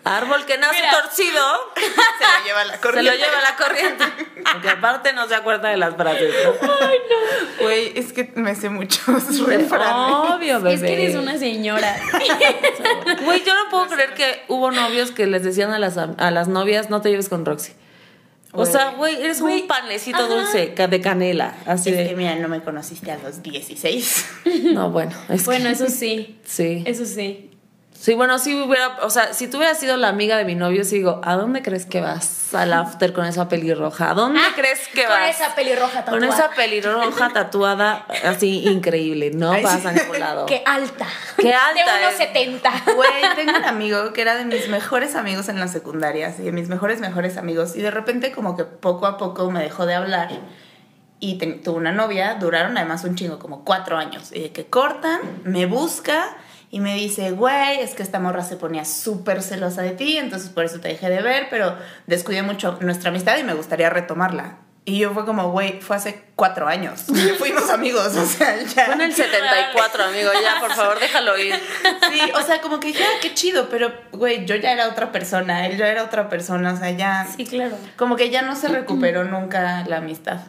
[0.05, 0.91] Árbol que nace Mira.
[1.01, 1.41] torcido
[1.77, 1.81] Se
[2.41, 3.11] lo lleva la se corriente.
[3.13, 4.05] lo lleva la corriente.
[4.53, 6.35] Porque aparte no se acuerda de las frases.
[6.45, 6.69] ¿no?
[7.65, 9.07] Güey, es que me sé muchos
[9.47, 10.15] refranes.
[10.37, 10.75] Obvio, bebé.
[10.75, 11.97] Es que eres una señora.
[13.25, 16.49] Güey, yo no puedo creer que hubo novios que les decían a las, a las
[16.49, 17.73] novias, no te lleves con Roxy.
[18.55, 21.55] O sea, güey, eres un panecito dulce de canela.
[21.65, 22.09] Así Es de.
[22.09, 24.27] que mira, no me conociste a los 16.
[24.75, 25.13] No, bueno.
[25.31, 26.39] Es bueno, que- eso sí.
[26.45, 26.83] Sí.
[26.87, 27.49] Eso sí.
[28.03, 30.83] Sí, bueno, si hubiera, o sea, si tú hubieras sido la amiga de mi novio,
[30.83, 34.11] sí digo, ¿a dónde crees que vas al after con esa pelirroja?
[34.11, 35.31] ¿A dónde Ah, crees que con vas?
[35.39, 36.19] esa pelirroja tatuada.
[36.19, 39.87] Con esa pelirroja tatuada así increíble, no Ay, vas sí.
[39.87, 40.47] a ningún lado.
[40.47, 41.07] Qué alta.
[41.37, 42.19] Qué alta De unos es.
[42.19, 42.71] 70.
[42.97, 46.51] Güey, tengo un amigo que era de mis mejores amigos en la secundaria, así de
[46.51, 47.77] mis mejores, mejores amigos.
[47.77, 50.29] Y de repente como que poco a poco me dejó de hablar.
[51.21, 54.33] Y tuvo una novia, duraron además un chingo, como cuatro años.
[54.33, 56.37] Y de que cortan, me busca
[56.73, 60.49] y me dice, güey, es que esta morra se ponía súper celosa de ti, entonces
[60.49, 64.57] por eso te dejé de ver, pero descuidé mucho nuestra amistad y me gustaría retomarla.
[64.87, 67.05] Y yo fue como, güey, fue hace cuatro años.
[67.11, 68.87] Y fuimos amigos, o sea, ya.
[68.87, 71.55] Fue en el 74, amigo, ya, por favor, déjalo ir.
[72.11, 75.13] Sí, o sea, como que dije, ah, qué chido, pero, güey, yo ya era otra
[75.13, 77.27] persona, él ya era otra persona, o sea, ya.
[77.37, 77.77] Sí, claro.
[77.99, 80.41] Como que ya no se recuperó nunca la amistad.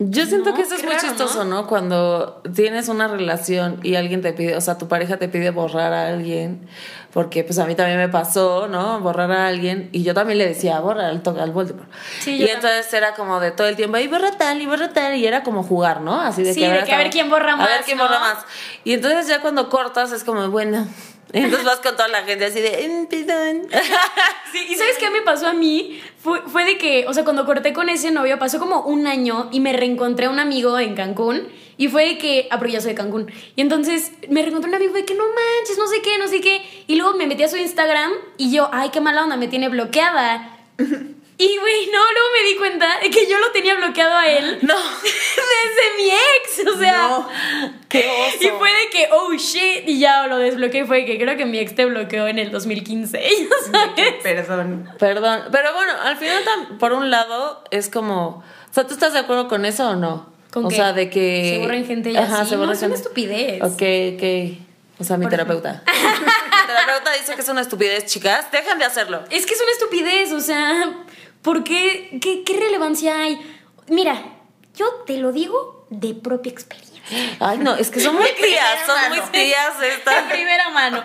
[0.00, 1.68] Yo siento No, que eso es muy raro, chistoso, ¿no?
[1.68, 5.92] Cuando tienes una relación y alguien te pide, o sea, tu pareja te pide borrar
[5.92, 6.66] a alguien,
[7.12, 8.98] porque pues a mí también me pasó, ¿no?
[8.98, 11.88] Borrar a alguien, y yo también le decía, borra al, al Voldemort.
[12.18, 15.14] Sí, y entonces era como de todo el tiempo, y borra tal, y borra tal,
[15.14, 16.20] y era como jugar, ¿no?
[16.20, 18.02] Así de Sí, que, de que a ver quién borra A ver más, quién ¿no?
[18.04, 18.38] borra más.
[18.82, 20.88] Y entonces ya cuando cortas es como, bueno,
[21.32, 23.66] entonces vas con toda la gente así de, "Mm, perdón".
[24.52, 26.00] Sí, y ¿sabes qué me pasó a mí?
[26.22, 29.48] Fue, fue de que, o sea, cuando corté con ese novio, pasó como un año
[29.50, 31.48] y me reencontré a un amigo en Cancún.
[31.76, 33.32] Y fue de que, ah, pero ya soy de Cancún.
[33.56, 36.40] Y entonces me reencontré un amigo de que no manches, no sé qué, no sé
[36.40, 36.62] qué.
[36.86, 39.68] Y luego me metí a su Instagram y yo, ay, qué mala onda, me tiene
[39.68, 40.56] bloqueada.
[41.36, 44.58] Y güey, no, luego me di cuenta de que yo lo tenía bloqueado a él.
[44.62, 44.74] No.
[45.04, 47.08] Desde mi ex, o sea.
[47.08, 47.28] No.
[47.88, 48.36] ¡Qué oso!
[48.40, 50.84] Y fue de que, oh shit, y ya lo desbloqueé.
[50.86, 53.20] Fue de que creo que mi ex te bloqueó en el 2015.
[53.20, 54.16] ya sabes.
[54.22, 54.88] Perdón.
[54.98, 56.42] Perdón, pero bueno, al final,
[56.78, 58.42] por un lado, es como.
[58.70, 60.32] O sea, ¿tú estás de acuerdo con eso o no?
[60.50, 60.76] ¿Con o qué?
[60.76, 61.56] sea, de que.
[61.56, 62.48] Se borren gente y así.
[62.48, 63.62] se borra No, es una estupidez.
[63.62, 63.82] Ok,
[64.14, 64.60] ok.
[65.00, 65.82] O sea, mi terapeuta.
[65.86, 68.50] mi terapeuta dice que es una estupidez, chicas.
[68.52, 69.24] Dejen de hacerlo.
[69.30, 70.94] Es que es una estupidez, o sea,
[71.44, 72.18] ¿por qué?
[72.20, 73.38] ¿Qué, qué relevancia hay?
[73.86, 74.20] Mira,
[74.74, 77.00] yo te lo digo de propia experiencia.
[77.38, 79.30] Ay, no, es que son muy De tías, son muy mano.
[79.30, 80.32] tías De estas.
[80.32, 81.04] primera mano.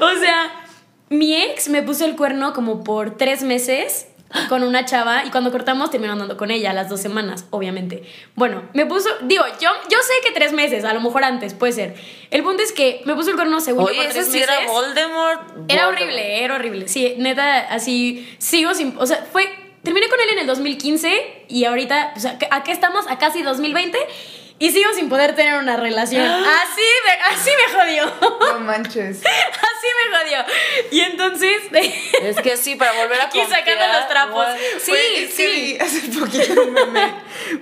[0.00, 0.64] O sea,
[1.10, 4.08] mi ex me puso el cuerno como por tres meses
[4.48, 8.02] con una chava y cuando cortamos terminó andando con ella las dos semanas, obviamente.
[8.34, 11.72] Bueno, me puso, digo, yo, yo sé que tres meses, a lo mejor antes, puede
[11.72, 11.94] ser.
[12.32, 14.38] El punto es que me puso el cuerno según yo Oye, por ese tres sí
[14.40, 14.48] meses.
[14.58, 15.40] era Voldemort.
[15.68, 15.88] Era Voldemort.
[15.92, 16.88] horrible, era horrible.
[16.88, 18.96] Sí, neta, así sigo sin.
[18.98, 19.48] O sea, fue.
[19.84, 23.04] Terminé con él en el 2015 y ahorita, o sea, ¿a qué estamos?
[23.08, 23.98] A casi 2020
[24.58, 26.24] y sigo sin poder tener una relación.
[26.26, 28.12] Así me, así me jodió.
[28.52, 29.18] No manches.
[29.26, 30.44] Así me jodió.
[30.90, 31.56] Y entonces.
[32.22, 34.46] Es que sí, para volver a Aquí sacando confiar, los trapos.
[34.80, 35.46] Sí, Güey, es que sí.
[35.46, 37.14] vi hace poquito un meme,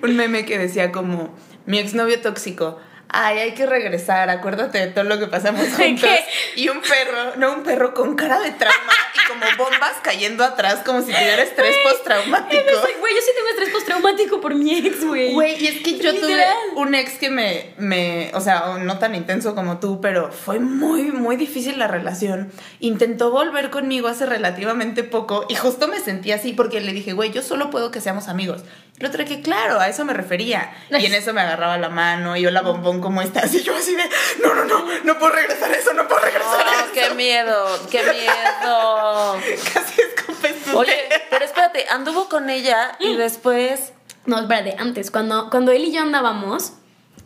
[0.03, 1.35] un meme que decía como
[1.67, 2.79] mi exnovio tóxico.
[3.15, 6.01] Ay, hay que regresar, acuérdate de todo lo que pasamos juntos.
[6.01, 6.19] ¿Qué?
[6.57, 10.81] Y un perro, no un perro con cara de trauma y como bombas cayendo atrás
[10.85, 12.63] como si tuviera estrés postraumático.
[13.01, 15.35] Güey, yo sí tengo estrés postraumático por mi ex, güey.
[15.35, 16.43] Güey, y es que yo tuve
[16.77, 21.13] un ex que me, me, o sea, no tan intenso como tú, pero fue muy,
[21.13, 22.51] muy difícil la relación.
[22.81, 27.31] Intentó volver conmigo hace relativamente poco y justo me sentí así porque le dije, güey,
[27.31, 28.63] yo solo puedo que seamos amigos.
[28.99, 30.73] Y el otro que, claro, a eso me refería.
[30.91, 33.53] Y en eso me agarraba la mano y yo la bombón, ¿cómo estás?
[33.55, 34.05] Y yo así de,
[34.43, 36.93] no, no, no, no puedo regresar a eso, no puedo regresar a Ah, eso.
[36.95, 39.37] qué miedo, qué miedo.
[39.75, 40.97] Casi escupes Oye,
[41.29, 43.93] pero espérate, anduvo con ella y después.
[44.25, 46.73] No, espérate, antes, cuando, cuando él y yo andábamos,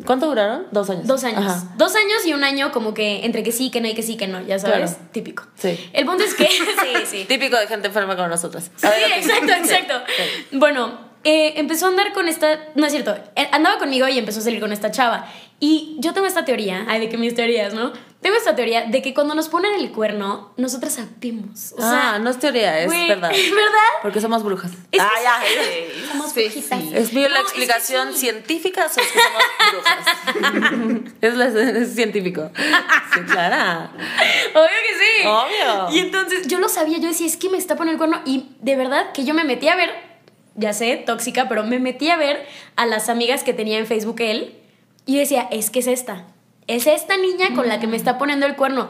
[0.05, 0.67] ¿Cuánto duraron?
[0.73, 1.07] Dos años.
[1.07, 1.41] Dos años.
[1.43, 1.62] Ajá.
[1.79, 4.19] Dos años y un año como que entre que sí, que no y que sí,
[4.19, 4.91] que no, ya sabes.
[4.91, 5.09] Claro.
[5.11, 5.45] Típico.
[5.57, 5.91] Sí.
[5.95, 6.47] El punto es que...
[6.49, 7.25] sí, sí.
[7.25, 8.71] Típico de gente enferma con nosotras.
[8.77, 9.95] Sí, exacto, exacto.
[10.53, 12.61] Bueno, eh, empezó a andar con esta...
[12.77, 13.17] No es cierto.
[13.35, 15.27] eh, Andaba conmigo y empezó a salir con esta chava.
[15.59, 17.93] Y yo tengo esta teoría, ay, de que mis teorías, ¿no?
[18.21, 21.73] Tengo esta teoría de que cuando nos ponen el cuerno, nosotras sabemos.
[21.77, 23.31] O sea, ah, no es teoría, es güey, verdad.
[23.33, 23.91] ¿Verdad?
[24.03, 24.71] Porque somos brujas.
[24.73, 25.41] Es que ah, ya.
[25.43, 26.81] Sí, Somos sí, brujitas.
[26.83, 26.91] sí.
[26.95, 28.19] Es mío la No, es que explicación sí.
[28.21, 31.12] científica, somos que somos brujas.
[31.23, 32.51] es, la- es científico.
[33.15, 33.91] Sí, claro.
[34.55, 35.27] Obvio que sí.
[35.27, 35.91] Obvio.
[35.97, 38.23] Y entonces yo lo sabía, yo decía, es que me está poniendo el cuerno.
[38.31, 39.91] Y de verdad que yo me metí a ver,
[40.57, 44.21] ya sé, tóxica, pero me metí a ver a las amigas que tenía en Facebook
[44.21, 44.55] él.
[45.05, 46.27] Y decía, es que es esta.
[46.66, 48.88] Es esta niña con la que me está poniendo el cuerno.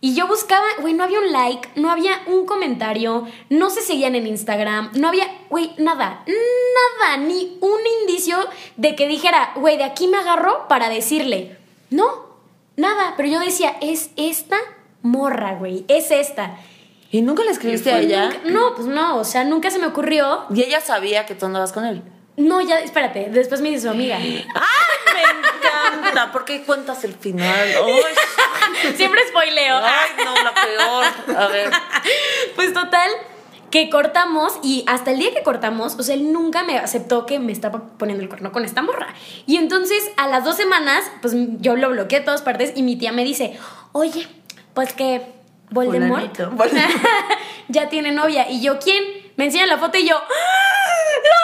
[0.00, 4.14] Y yo buscaba, güey, no había un like, no había un comentario, no se seguían
[4.14, 8.38] en Instagram, no había, güey, nada, nada, ni un indicio
[8.76, 11.56] de que dijera, güey, de aquí me agarro para decirle.
[11.90, 12.28] No,
[12.76, 14.56] nada, pero yo decía, es esta
[15.02, 16.60] morra, güey, es esta.
[17.10, 18.24] ¿Y nunca le escribiste a ella?
[18.28, 20.44] nunca- no, pues no, o sea, nunca se me ocurrió.
[20.54, 22.02] Y ella sabía que tú andabas con él.
[22.36, 24.16] No, ya, espérate, después me dice su amiga.
[24.16, 24.44] ¡Ay,
[25.14, 25.22] me
[26.02, 26.30] encanta!
[26.32, 27.48] ¿Por qué cuentas el final?
[28.84, 29.76] ¡Ay, Siempre spoileo.
[29.82, 31.36] ay, no, la peor!
[31.36, 31.70] A ver.
[32.54, 33.10] Pues total,
[33.70, 37.38] que cortamos y hasta el día que cortamos, o sea, él nunca me aceptó que
[37.40, 39.14] me estaba poniendo el cuerno con esta morra.
[39.46, 42.96] Y entonces a las dos semanas, pues yo lo bloqueé de todas partes y mi
[42.96, 43.58] tía me dice,
[43.92, 44.28] oye,
[44.74, 45.22] pues que
[45.70, 46.38] Voldemort
[47.68, 48.50] ya tiene novia.
[48.50, 49.04] Y yo, ¿quién?
[49.36, 50.22] Me enseña la foto y yo, ¡Ah!
[51.24, 51.36] ¡lo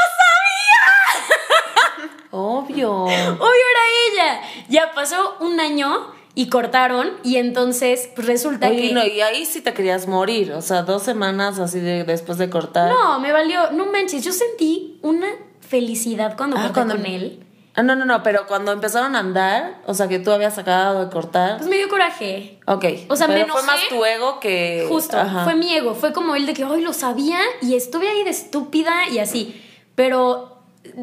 [1.99, 2.11] sabía!
[2.31, 3.03] Obvio.
[3.05, 3.09] Obvio
[3.39, 4.41] era ella.
[4.69, 8.93] Ya pasó un año y cortaron y entonces pues resulta Oye, que...
[8.95, 10.53] no, y ahí sí te querías morir.
[10.53, 12.91] O sea, dos semanas así de, después de cortar.
[12.91, 13.71] No, me valió.
[13.71, 15.29] No manches, yo sentí una
[15.61, 17.41] felicidad cuando Ah, corté cuando- con él.
[17.77, 21.05] Ah, no, no, no, pero cuando empezaron a andar, o sea, que tú habías acabado
[21.05, 21.57] de cortar.
[21.59, 22.61] Pues me dio coraje.
[22.67, 22.85] Ok.
[23.09, 23.77] O sea, me pero fue enojé.
[23.79, 24.87] más tu ego que.
[24.89, 25.43] Justo, Ajá.
[25.45, 25.95] fue mi ego.
[25.95, 29.61] Fue como el de que, ay, lo sabía y estuve ahí de estúpida y así.
[29.97, 30.59] Pero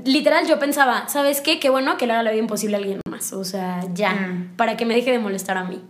[0.06, 1.60] literal yo pensaba, ¿sabes qué?
[1.60, 3.34] Qué bueno que le haga la vida imposible a alguien más.
[3.34, 4.56] O sea, ya, Mm.
[4.56, 5.82] para que me deje de molestar a mí.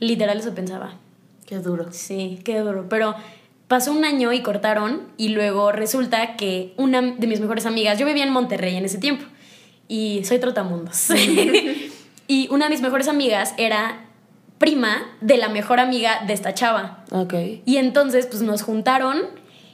[0.00, 0.94] Literal eso pensaba.
[1.46, 1.86] Qué duro.
[1.92, 2.86] Sí, qué duro.
[2.88, 3.14] Pero
[3.68, 8.06] pasó un año y cortaron y luego resulta que una de mis mejores amigas, yo
[8.06, 9.24] vivía en Monterrey en ese tiempo
[9.88, 11.08] y soy trotamundos.
[12.28, 14.06] y una de mis mejores amigas era
[14.58, 17.04] prima de la mejor amiga de esta chava.
[17.10, 17.34] Ok.
[17.64, 19.22] Y entonces pues nos juntaron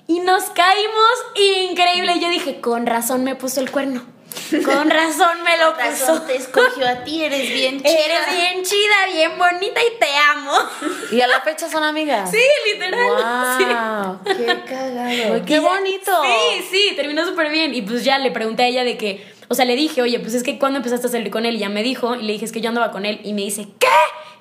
[0.07, 2.14] y nos caímos increíble.
[2.16, 4.03] Y yo dije, con razón me puso el cuerno.
[4.64, 6.22] Con razón me lo puso.
[6.22, 7.90] te escogió a ti, eres bien chida.
[7.90, 10.53] Eres bien chida, bien bonita y te amo.
[11.11, 12.31] Y a la fecha son amigas.
[12.31, 14.18] Sí, literal.
[14.25, 15.44] Qué cagado.
[15.44, 16.12] ¡Qué bonito!
[16.22, 17.75] Sí, sí, terminó súper bien.
[17.75, 20.32] Y pues ya le pregunté a ella de que, o sea, le dije, oye, pues
[20.32, 22.46] es que cuando empezaste a salir con él, y ya me dijo, y le dije,
[22.46, 23.86] es que yo andaba con él, y me dice, ¿qué?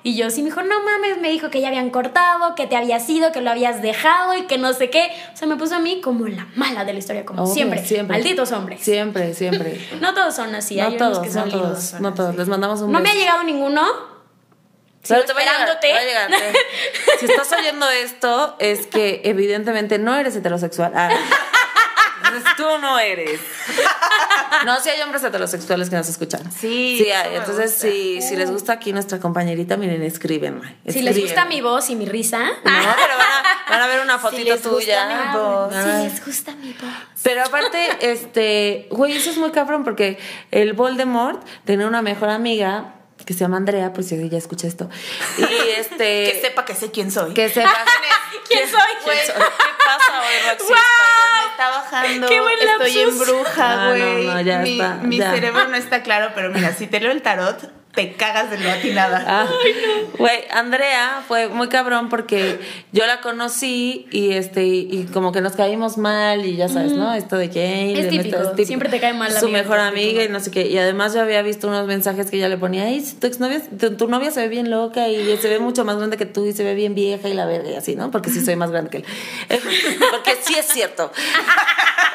[0.02, 2.76] Y yo sí me dijo, no mames, me dijo que ya habían cortado, que te
[2.76, 5.12] habías ido, que lo habías dejado y que no sé qué.
[5.34, 7.84] O sea, me puso a mí como la mala de la historia, como Obvio, siempre.
[7.84, 8.16] siempre.
[8.16, 8.80] Malditos hombres.
[8.80, 9.78] Siempre, siempre.
[10.00, 12.00] No todos son así, no hay todos, unos que son no todos, lindos.
[12.00, 12.36] no todos.
[12.36, 13.82] Les mandamos un No me ha llegado ninguno.
[15.06, 16.30] Pero te va a llegar,
[17.20, 20.92] Si estás oyendo esto, es que evidentemente no eres heterosexual.
[20.96, 21.10] Ah.
[22.36, 23.40] Entonces tú no eres.
[24.66, 26.40] No, sí hay hombres heterosexuales que nos escuchan.
[26.52, 27.34] Sí, Sí hay.
[27.36, 30.76] Entonces, si, si les gusta aquí nuestra compañerita, miren, escríbenme.
[30.86, 32.38] Si les gusta mi voz y mi risa.
[32.38, 35.08] No, pero van a, van a ver una fotito les gusta tuya.
[35.32, 35.74] mi voz.
[35.74, 35.98] Ah.
[36.02, 36.90] Si les gusta mi voz.
[37.22, 40.18] Pero aparte, este, güey, eso es muy cabrón porque
[40.52, 42.94] el Voldemort tenía una mejor amiga
[43.26, 44.88] que se llama Andrea, por si ella escucha esto.
[45.38, 46.24] Y este.
[46.32, 47.34] Que sepa que sé quién soy.
[47.34, 47.72] que sepa.
[48.46, 48.80] ¿Quién soy?
[49.02, 49.34] ¿Quién soy?
[49.34, 50.72] ¿Qué pasa hoy, Roxy?
[50.72, 52.26] Me está bajando.
[52.28, 54.26] ¡Qué buen Estoy en bruja, Ah, no, güey.
[54.26, 55.30] no, mi está, mi ya.
[55.32, 58.74] cerebro no está claro, pero mira, si te leo el tarot, te cagas de la
[58.74, 59.24] atinada.
[59.26, 59.46] Ah,
[60.18, 62.58] Güey, Andrea fue muy cabrón porque
[62.92, 67.12] yo la conocí y este y como que nos caímos mal y ya sabes, ¿no?
[67.12, 68.00] Esto de Jane.
[68.00, 70.50] Es típico, siempre te cae mal la Su amiga mejor que amiga y no sé
[70.50, 70.66] qué.
[70.68, 73.94] Y además yo había visto unos mensajes que ella le ponía, ay, tu exnovia, tu,
[73.96, 76.52] tu novia se ve bien loca y se ve mucho más grande que tú y
[76.54, 78.10] se ve bien vieja y la verga y así, ¿no?
[78.10, 79.04] Porque sí soy más grande que él.
[80.10, 81.12] Porque sí es cierto.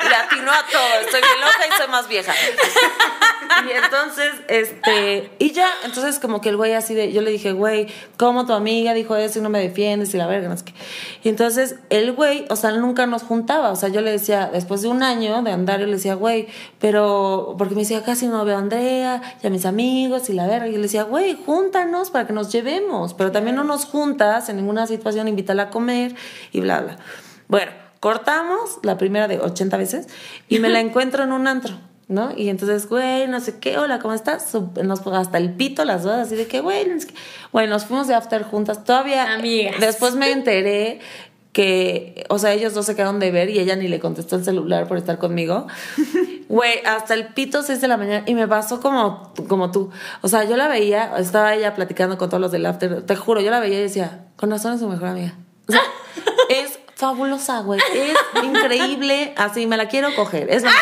[0.07, 0.99] Le atinó a todo.
[1.01, 2.33] Estoy bien loca y soy más vieja.
[3.65, 7.53] Y entonces, este, y ya, entonces como que el güey así de, yo le dije,
[7.53, 10.65] güey, ¿cómo tu amiga dijo eso y no me defiendes y la verga, no sé
[10.65, 10.73] qué?
[11.23, 14.81] Y entonces el güey, o sea, nunca nos juntaba, o sea, yo le decía, después
[14.81, 16.47] de un año de andar, yo le decía, güey,
[16.79, 20.45] pero, porque me decía, casi no veo a Andrea y a mis amigos y la
[20.45, 23.85] verga, y yo le decía, güey, júntanos para que nos llevemos, pero también no nos
[23.85, 26.15] juntas en ninguna situación, invítala a comer
[26.51, 26.97] y bla, bla.
[27.47, 30.07] Bueno, cortamos la primera de 80 veces
[30.47, 31.75] y me la encuentro en un antro.
[32.09, 32.31] ¿No?
[32.37, 34.55] Y entonces, güey, no sé qué, hola, ¿cómo estás?
[34.81, 37.13] Nos hasta el pito las dos, así de que, güey, no sé qué.
[37.51, 38.85] Bueno, nos fuimos de after juntas.
[38.85, 39.75] Todavía, Amigas.
[39.81, 41.01] después me enteré
[41.57, 44.45] que, o sea, ellos dos se quedaron de ver y ella ni le contestó el
[44.45, 45.65] celular por estar conmigo.
[46.49, 49.89] Güey, hasta el pito 6 de la mañana y me pasó como, como tú.
[50.21, 53.41] O sea, yo la veía, estaba ella platicando con todos los del after, te juro,
[53.41, 55.35] yo la veía y decía, con razón es su mejor amiga.
[55.67, 55.81] O sea,
[56.49, 57.79] es fabulosa, güey.
[57.93, 59.33] Es increíble.
[59.37, 60.49] Así, me la quiero coger.
[60.49, 60.69] Es lo.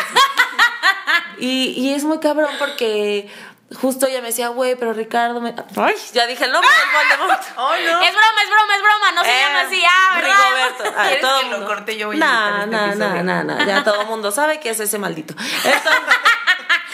[1.38, 3.30] Y, y es muy cabrón porque
[3.78, 5.54] justo ella me decía, güey, pero Ricardo me...
[5.76, 7.42] Ay, ya dije el nombre del Voldemort.
[7.58, 8.02] ¡Oh, no!
[8.02, 9.12] Es broma, es broma, es broma.
[9.14, 9.82] No se Eh, llama así.
[9.86, 10.20] Ah.
[10.22, 10.94] Rigoberto.
[10.96, 11.96] Ah, ¿Quieres todo que lo corte?
[11.98, 13.22] Yo voy a Nah, editar nah, este nah, episodio.
[13.24, 13.66] nah, nah.
[13.66, 15.34] Ya todo el mundo sabe que es ese maldito.
[15.34, 15.92] Entonces,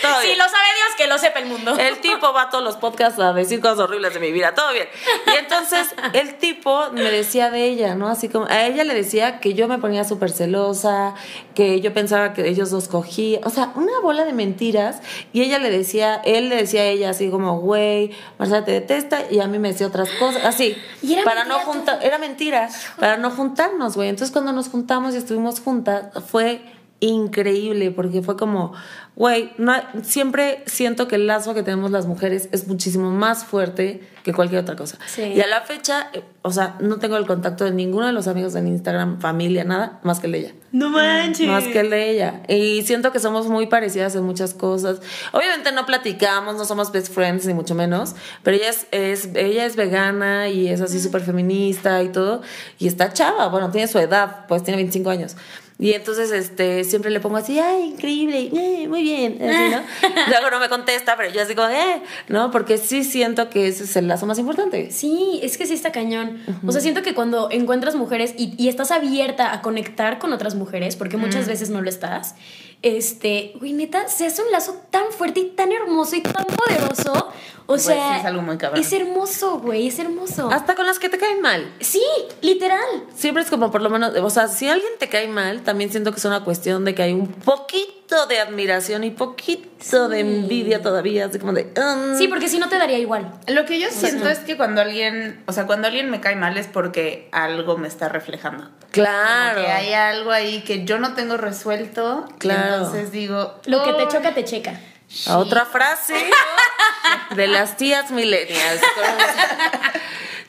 [0.02, 1.76] todo Si lo sabe Dios, que lo sepa el mundo.
[1.78, 4.72] El tipo va a todos los podcasts a decir cosas horribles de mi vida, todo
[4.72, 4.88] bien.
[5.26, 8.08] Y entonces el tipo me decía de ella, ¿no?
[8.08, 11.14] Así como, a ella le decía que yo me ponía súper celosa,
[11.54, 15.00] que yo pensaba que ellos dos cogían, o sea, una bola de mentiras.
[15.32, 19.30] Y ella le decía, él le decía a ella así como, güey, Marcela te detesta,
[19.30, 20.76] y a mí me decía otras cosas, así.
[21.02, 24.08] Y era para no juntar, era mentira, para no juntarnos, güey.
[24.08, 26.62] Entonces cuando nos juntamos y estuvimos juntas, fue
[27.06, 28.72] increíble porque fue como,
[29.16, 34.00] güey, no, siempre siento que el lazo que tenemos las mujeres es muchísimo más fuerte
[34.22, 34.98] que cualquier otra cosa.
[35.06, 35.22] Sí.
[35.22, 38.28] Y a la fecha, eh, o sea, no tengo el contacto de ninguno de los
[38.28, 40.52] amigos en Instagram, familia, nada, más que el de ella.
[40.70, 41.48] No manches.
[41.48, 42.42] Más que el de ella.
[42.48, 45.00] Y siento que somos muy parecidas en muchas cosas.
[45.32, 48.14] Obviamente no platicamos, no somos best friends, ni mucho menos.
[48.44, 52.42] Pero ella es, es- ella es vegana y es así súper feminista y todo.
[52.78, 55.36] Y está chava, bueno, tiene su edad, pues tiene 25 años.
[55.78, 59.82] Y entonces este, siempre le pongo así, ay, increíble, eh, muy bien, así, ¿no?
[60.28, 62.50] Luego no me contesta, pero yo así como, eh, ¿no?
[62.50, 64.90] Porque sí siento que ese es el lazo más importante.
[64.90, 66.38] Sí, es que sí está cañón.
[66.66, 70.54] O sea, siento que cuando encuentras mujeres y, y estás abierta a conectar con otras
[70.54, 72.34] mujeres, porque muchas veces no lo estás,
[72.82, 77.32] este, güey, neta, se hace un lazo tan fuerte y tan hermoso y tan poderoso.
[77.66, 78.80] O sea, es algo muy cabrón.
[78.80, 80.50] es hermoso, güey, es hermoso.
[80.50, 81.72] Hasta con las que te caen mal.
[81.80, 82.02] Sí,
[82.40, 83.06] literal.
[83.14, 86.10] Siempre es como por lo menos, o sea, si alguien te cae mal, también siento
[86.10, 90.82] que es una cuestión de que hay un poquito de admiración y poquito de envidia
[90.82, 91.72] todavía, así como de...
[91.76, 93.32] um, Sí, porque si no te daría igual.
[93.48, 96.56] Lo que yo siento es que cuando alguien, o sea, cuando alguien me cae mal
[96.56, 98.70] es porque algo me está reflejando.
[98.90, 99.54] Claro.
[99.54, 102.26] Como que hay algo ahí que yo no tengo resuelto.
[102.38, 102.76] Claro.
[102.76, 103.54] entonces digo.
[103.66, 104.78] Lo que te choca, te checa.
[105.26, 106.14] A Otra frase
[107.36, 108.80] de las tías millennials.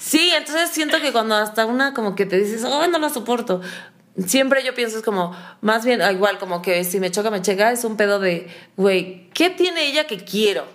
[0.04, 3.62] Sí, entonces siento que cuando hasta una como que te dices, oh, no la soporto.
[4.28, 7.42] Siempre yo pienso es como, más bien, ah, igual como que si me choca, me
[7.42, 8.48] checa, es un pedo de,
[8.78, 10.66] güey, ¿qué tiene ella que quiero?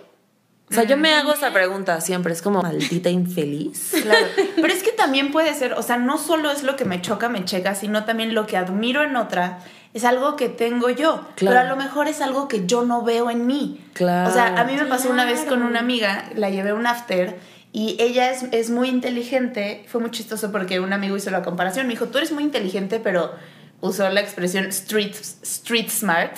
[0.69, 3.91] O sea, yo me hago esa pregunta siempre, es como, maldita infeliz.
[4.03, 4.25] Claro.
[4.55, 7.29] Pero es que también puede ser, o sea, no solo es lo que me choca,
[7.29, 9.59] me checa, sino también lo que admiro en otra
[9.93, 11.25] es algo que tengo yo.
[11.35, 11.55] Claro.
[11.55, 13.83] Pero a lo mejor es algo que yo no veo en mí.
[13.93, 14.29] Claro.
[14.29, 16.85] O sea, a mí me pasó una vez con una amiga, la llevé a un
[16.85, 17.39] after
[17.71, 19.85] y ella es, es muy inteligente.
[19.87, 21.87] Fue muy chistoso porque un amigo hizo la comparación.
[21.87, 23.33] Me dijo, tú eres muy inteligente, pero
[23.81, 25.13] usó la expresión street,
[25.43, 26.35] street smart,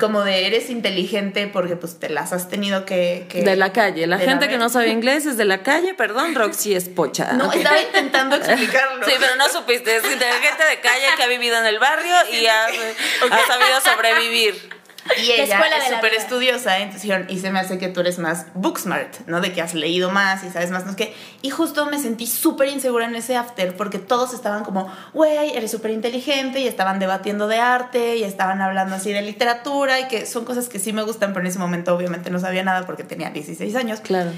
[0.00, 3.26] como de eres inteligente porque pues te las has tenido que...
[3.28, 4.06] que- De la calle.
[4.06, 5.92] La gente que no sabe inglés es de la calle.
[5.94, 7.34] Perdón, Roxy es pocha.
[7.34, 9.04] No, estaba intentando explicarlo.
[9.04, 9.96] Sí, pero no supiste.
[9.96, 13.80] Es de gente de calle que ha vivido en el barrio y ha, ha sabido
[13.84, 14.79] sobrevivir.
[15.18, 18.18] Y La ella es súper estudiosa, entonces dijeron, y se me hace que tú eres
[18.18, 19.40] más book smart, ¿no?
[19.40, 21.14] De que has leído más y sabes más, no sé qué.
[21.42, 25.70] Y justo me sentí súper insegura en ese after porque todos estaban como, güey, eres
[25.70, 30.26] súper inteligente y estaban debatiendo de arte y estaban hablando así de literatura y que
[30.26, 33.04] son cosas que sí me gustan, pero en ese momento obviamente no sabía nada porque
[33.04, 34.00] tenía 16 años.
[34.00, 34.30] Claro.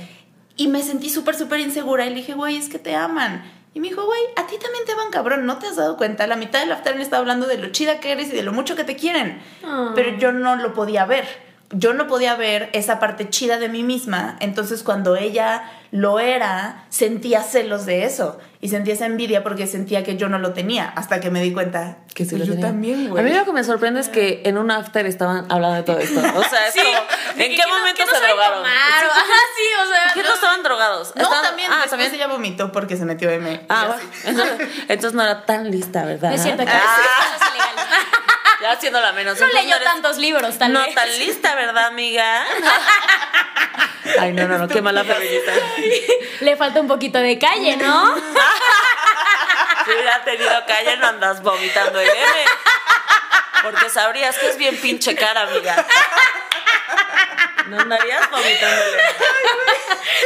[0.56, 3.61] Y me sentí súper, súper insegura y le dije, güey, es que te aman.
[3.74, 6.26] Y me dijo, güey, a ti también te aman, cabrón, ¿no te has dado cuenta?
[6.26, 8.52] La mitad del after han estado hablando de lo chida que eres y de lo
[8.52, 9.40] mucho que te quieren.
[9.64, 9.92] Ah.
[9.94, 11.51] Pero yo no lo podía ver.
[11.72, 14.36] Yo no podía ver esa parte chida de mí misma.
[14.40, 18.38] Entonces, cuando ella lo era, sentía celos de eso.
[18.60, 20.92] Y sentía esa envidia porque sentía que yo no lo tenía.
[20.96, 22.66] Hasta que me di cuenta Que sí lo yo tenía.
[22.68, 23.24] también, A güey.
[23.24, 26.20] mí lo que me sorprende es que en un after estaban hablando de todo esto.
[26.20, 28.58] O sea, es Sí, como, ¿en qué momento se drogaron?
[28.58, 30.12] tomar, o- Ajá, sí, o sea.
[30.14, 31.12] ¿Qué no estaban drogados?
[31.16, 31.70] No, Estaban- también.
[31.72, 32.14] Ah, también.
[32.14, 33.66] ella vomitó porque se metió M.
[33.68, 34.02] Ah, bueno.
[34.24, 36.28] Entonces, entonces no era tan lista, ¿verdad?
[36.30, 36.96] No es cierto que Ah.
[38.62, 39.38] Ya haciéndola menos.
[39.38, 40.94] No Entonces leyó eres- tantos libros, tal No vez.
[40.94, 42.44] tan lista, ¿verdad, amiga?
[44.20, 45.52] Ay, no, no, no, qué mala feminista.
[46.40, 48.14] Le falta un poquito de calle, ¿no?
[49.84, 52.44] Si hubiera tenido calle, no andas vomitando el M.
[53.64, 55.84] Porque sabrías que es bien pinche cara, amiga.
[57.66, 59.02] No andarías vomitando el M.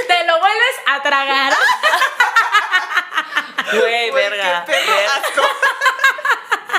[0.09, 1.55] Te lo vuelves a tragar.
[3.73, 4.65] Güey, verga.
[4.67, 5.49] qué perro asco.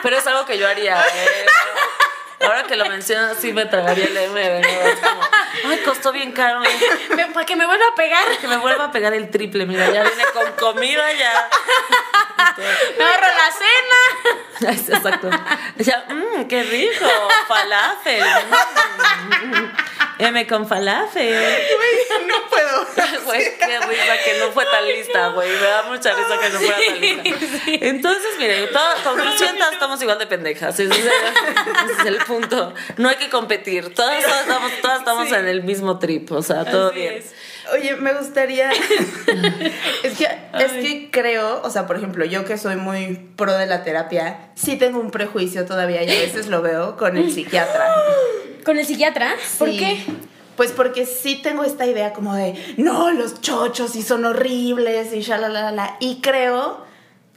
[0.04, 1.00] Pero es algo que yo haría.
[1.02, 1.46] ¿eh?
[2.40, 4.40] Ahora que lo mencionas, sí me tragaría el M.
[4.40, 4.88] de nuevo.
[4.88, 5.22] Es como,
[5.70, 6.64] ay, costó bien caro.
[6.64, 7.28] ¿eh?
[7.34, 8.38] Para que me vuelva a pegar.
[8.40, 9.66] Que me vuelva a pegar el triple.
[9.66, 11.50] Mira, ya viene con comida, ya.
[12.98, 14.72] Me ahorro la cena.
[14.96, 15.30] Exacto.
[15.78, 17.06] Ya, mmm, qué rico.
[17.48, 18.24] Falafel.
[19.44, 19.87] mm.
[20.20, 21.30] M con falafel.
[21.34, 22.88] Güey, no puedo.
[23.28, 25.50] Güey, qué risa que no fue tan lista, güey.
[25.50, 27.30] Me da mucha risa que no fuera tan lista.
[27.86, 30.80] Entonces, miren, toda conclusión, todas estamos igual de pendejas.
[30.80, 32.74] Ese es, el, ese es el punto.
[32.96, 33.94] No hay que competir.
[33.94, 36.32] Todas, todas estamos, todas estamos en el mismo trip.
[36.32, 37.14] O sea, todo Así bien.
[37.16, 37.34] es.
[37.74, 38.70] Oye, me gustaría.
[40.04, 40.26] es que
[40.60, 44.50] es que creo, o sea, por ejemplo, yo que soy muy pro de la terapia,
[44.56, 47.86] sí tengo un prejuicio todavía y a veces lo veo con el psiquiatra.
[48.66, 49.34] ¿Con el psiquiatra?
[49.58, 49.78] ¿Por Sí.
[49.78, 49.98] qué?
[50.58, 55.22] Pues porque sí tengo esta idea como de, no, los chochos y son horribles y
[55.22, 55.96] shalalala.
[56.00, 56.84] Y creo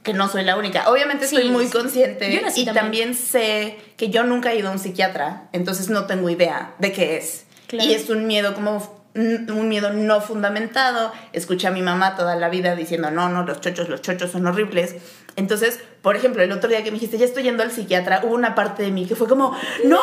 [0.03, 0.89] que no soy la única.
[0.91, 1.73] Obviamente estoy Sí, muy sí.
[1.73, 2.83] consciente Yo así y también.
[2.85, 3.15] también.
[3.15, 7.19] sé que yo nunca he ido a un psiquiatra, entonces no tengo idea de qué
[7.19, 7.45] es.
[7.67, 7.89] Claro.
[7.89, 11.13] Y es un miedo como un miedo no fundamentado.
[11.33, 14.47] Escuché a mi mamá toda la vida diciendo, no, no, los chochos, los chochos son
[14.47, 14.97] horribles.
[15.37, 18.35] Entonces, por ejemplo, el otro día que me dijiste, ya estoy yendo al psiquiatra, hubo
[18.35, 20.01] una parte de mí que fue como, ¡No!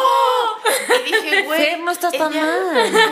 [1.07, 1.81] Y dije, güey.
[1.83, 2.43] No estás tan ella-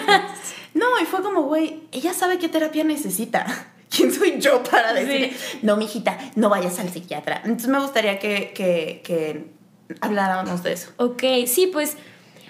[0.07, 0.27] mal.
[0.73, 3.45] No, y fue como, güey, ella sabe qué terapia necesita.
[3.89, 7.37] ¿Quién soy yo para decir, no, mijita, no vayas al psiquiatra?
[7.45, 9.45] Entonces me gustaría que, que, que
[10.01, 10.89] habláramos de eso.
[10.97, 11.95] Ok, sí, pues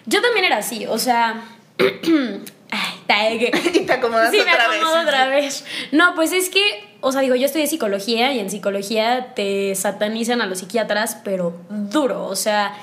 [0.07, 1.43] yo también era así, o sea...
[2.71, 4.81] Ay, ta- que- Y te acomodas Sí, me otra vez.
[4.81, 5.65] acomodo otra vez.
[5.91, 10.41] No, pues es que, o sea, digo, yo estudié psicología y en psicología te satanizan
[10.41, 12.73] a los psiquiatras, pero duro, o sea,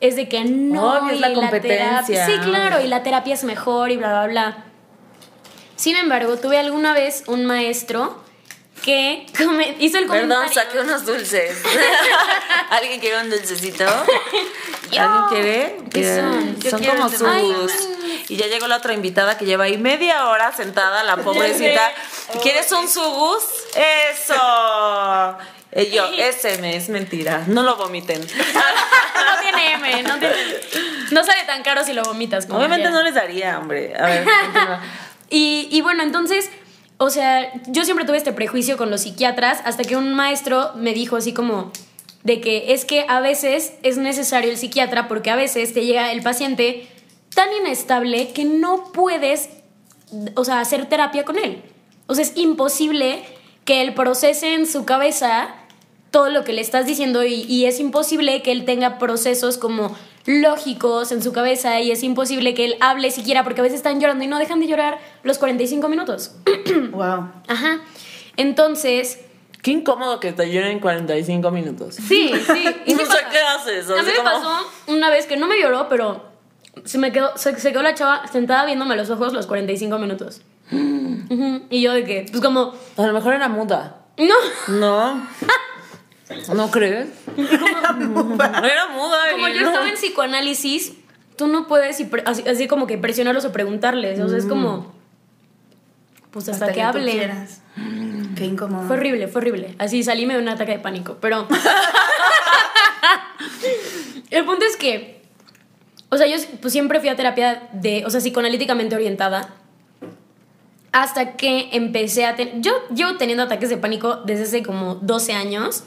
[0.00, 0.98] es de que no.
[0.98, 2.02] Obvio, es la competencia.
[2.04, 4.64] terapia- sí, claro, y la terapia es mejor y bla, bla, bla.
[5.76, 8.20] Sin embargo, tuve alguna vez un maestro
[8.84, 9.26] que
[9.78, 10.28] hizo el comentario.
[10.28, 11.62] Perdón, saqué unos dulces.
[12.70, 13.84] ¿Alguien quiere un dulcecito?
[14.90, 15.02] Yo.
[15.02, 15.76] ¿Alguien quiere?
[15.90, 16.56] ¿Qué son?
[16.70, 17.88] Son como sus.
[18.28, 21.92] Y ya llegó la otra invitada que lleva ahí media hora sentada, la pobrecita.
[22.42, 23.42] ¿Quieres un sugus?
[24.12, 25.36] ¡Eso!
[25.74, 27.44] Y yo, ese me es mentira.
[27.46, 28.20] No lo vomiten.
[28.54, 30.34] no tiene M, no tiene.
[31.10, 32.46] No sale tan caro si lo vomitas.
[32.46, 32.96] Como Obviamente quiera.
[32.96, 33.94] no les daría, hombre.
[33.98, 34.26] A ver.
[35.34, 36.50] Y, y bueno, entonces,
[36.98, 40.92] o sea, yo siempre tuve este prejuicio con los psiquiatras hasta que un maestro me
[40.92, 41.72] dijo así como
[42.22, 46.12] de que es que a veces es necesario el psiquiatra porque a veces te llega
[46.12, 46.86] el paciente
[47.34, 49.48] tan inestable que no puedes,
[50.34, 51.62] o sea, hacer terapia con él.
[52.06, 53.22] O sea, es imposible
[53.64, 55.54] que él procese en su cabeza
[56.10, 59.96] todo lo que le estás diciendo y, y es imposible que él tenga procesos como
[60.26, 63.98] lógicos en su cabeza y es imposible que él hable siquiera porque a veces están
[64.00, 66.32] llorando y no dejan de llorar los 45 minutos.
[66.92, 67.30] Wow.
[67.48, 67.80] Ajá.
[68.36, 69.18] Entonces,
[69.62, 71.94] Qué incómodo que te lloren 45 minutos.
[71.94, 72.64] sí, sí.
[72.86, 73.88] Y no sé qué haces.
[73.88, 76.31] A mí me como- pasó una vez que no me lloró, pero
[76.84, 79.98] se me quedó, se, se quedó la chava sentada viéndome a los ojos los 45
[79.98, 80.42] minutos.
[80.72, 81.62] Ujú.
[81.70, 83.96] Y yo de que, pues como, A lo mejor era muda.
[84.18, 84.34] no,
[84.68, 85.26] No.
[86.54, 87.08] ¿No crees?
[87.36, 88.62] Era muda.
[88.64, 89.18] Era muda.
[89.32, 89.66] Como yo no.
[89.68, 90.94] estaba en psicoanálisis,
[91.36, 94.18] tú no puedes y pre- así, así como que presionarlos o preguntarles.
[94.18, 94.94] O sea, es como.
[96.30, 97.18] Pues hasta, que, tú hablen.
[97.18, 97.60] quieras.
[98.34, 98.86] Qué incómodo.
[98.86, 99.74] Fue horrible, fue horrible.
[99.78, 101.18] Así salí me dio un ataque de pánico.
[101.20, 101.46] Pero.
[104.30, 105.21] El punto es que.
[106.12, 108.04] O sea, yo pues, siempre fui a terapia de.
[108.04, 109.48] O sea, psicoanalíticamente orientada.
[110.92, 112.60] Hasta que empecé a tener.
[112.60, 115.84] Yo llevo teniendo ataques de pánico desde hace como 12 años.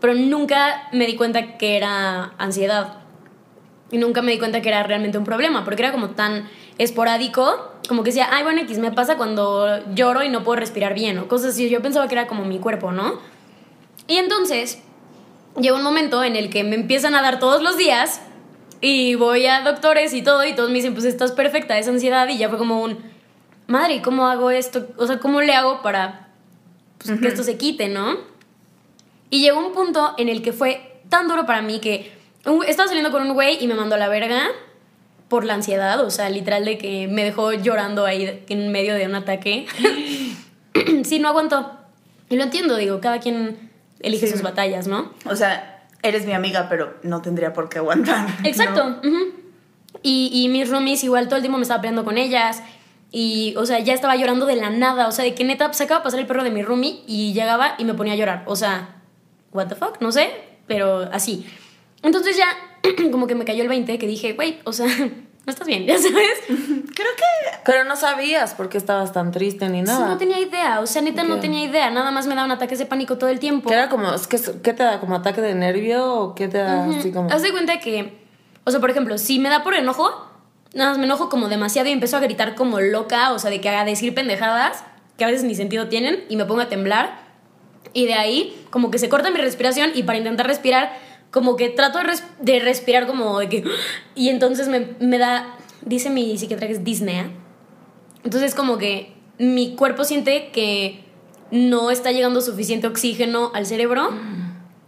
[0.00, 3.00] Pero nunca me di cuenta que era ansiedad.
[3.90, 5.62] Y nunca me di cuenta que era realmente un problema.
[5.62, 6.48] Porque era como tan
[6.78, 7.74] esporádico.
[7.86, 11.18] Como que decía, ay, bueno, X me pasa cuando lloro y no puedo respirar bien.
[11.18, 11.68] O cosas así.
[11.68, 13.20] Yo pensaba que era como mi cuerpo, ¿no?
[14.06, 14.82] Y entonces
[15.60, 18.22] llega un momento en el que me empiezan a dar todos los días
[18.80, 22.28] y voy a doctores y todo y todos me dicen, pues estás perfecta, es ansiedad
[22.28, 22.98] y ya fue como un,
[23.66, 24.88] madre, ¿y ¿cómo hago esto?
[24.96, 26.28] O sea, ¿cómo le hago para
[26.98, 28.16] pues, que esto se quite, no?
[29.30, 32.12] Y llegó un punto en el que fue tan duro para mí que
[32.66, 34.48] estaba saliendo con un güey y me mandó a la verga
[35.28, 39.06] por la ansiedad, o sea, literal de que me dejó llorando ahí en medio de
[39.06, 39.66] un ataque.
[41.04, 41.70] sí, no aguantó.
[42.28, 43.70] Y lo entiendo, digo, cada quien
[44.00, 44.32] elige Sí.
[44.32, 45.12] sus batallas, ¿no?
[45.26, 48.26] O sea, eres mi amiga, pero no tendría por qué aguantar.
[48.44, 49.00] Exacto.
[50.02, 52.62] y, y mis roomies igual todo el tiempo me estaba peleando con ellas.
[53.12, 55.08] Y, o sea, ya estaba llorando de la nada.
[55.08, 57.32] O sea, de que neta se acaba de pasar el perro de mi roomie y
[57.32, 58.44] llegaba y me ponía a llorar.
[58.46, 59.00] O sea,
[59.52, 60.30] what the fuck, no sé,
[60.66, 61.46] pero así.
[62.02, 62.46] Entonces ya,
[63.10, 64.86] como que me cayó el 20 que dije, güey, o sea,
[65.50, 66.38] no estás bien, ya sabes.
[66.46, 70.06] Creo que Pero no sabías por qué estabas tan triste ni Sí, nada.
[70.06, 71.90] no tenía idea, o sea, neta no tenía idea.
[71.90, 73.68] Nada más me daban ataques de pánico todo el tiempo.
[73.68, 75.00] ¿Qué era como, es que, ¿Qué te da?
[75.00, 77.30] ¿Como ataque de nervio o qué te da así como?
[77.30, 78.18] Haz de cuenta que,
[78.64, 80.26] o sea, por ejemplo, si me da por enojo,
[80.72, 83.60] nada más me enojo como demasiado y empiezo a gritar como loca, o sea, de
[83.60, 84.84] que haga decir pendejadas
[85.18, 87.28] que a veces ni sentido tienen y me pongo a temblar.
[87.92, 90.92] Y de ahí, como que se corta mi respiración y para intentar respirar,
[91.30, 93.64] como que trato de, res- de respirar como de que...
[94.14, 97.30] Y entonces me, me da, dice mi psiquiatra que es disnea.
[98.24, 101.04] Entonces como que mi cuerpo siente que
[101.50, 104.10] no está llegando suficiente oxígeno al cerebro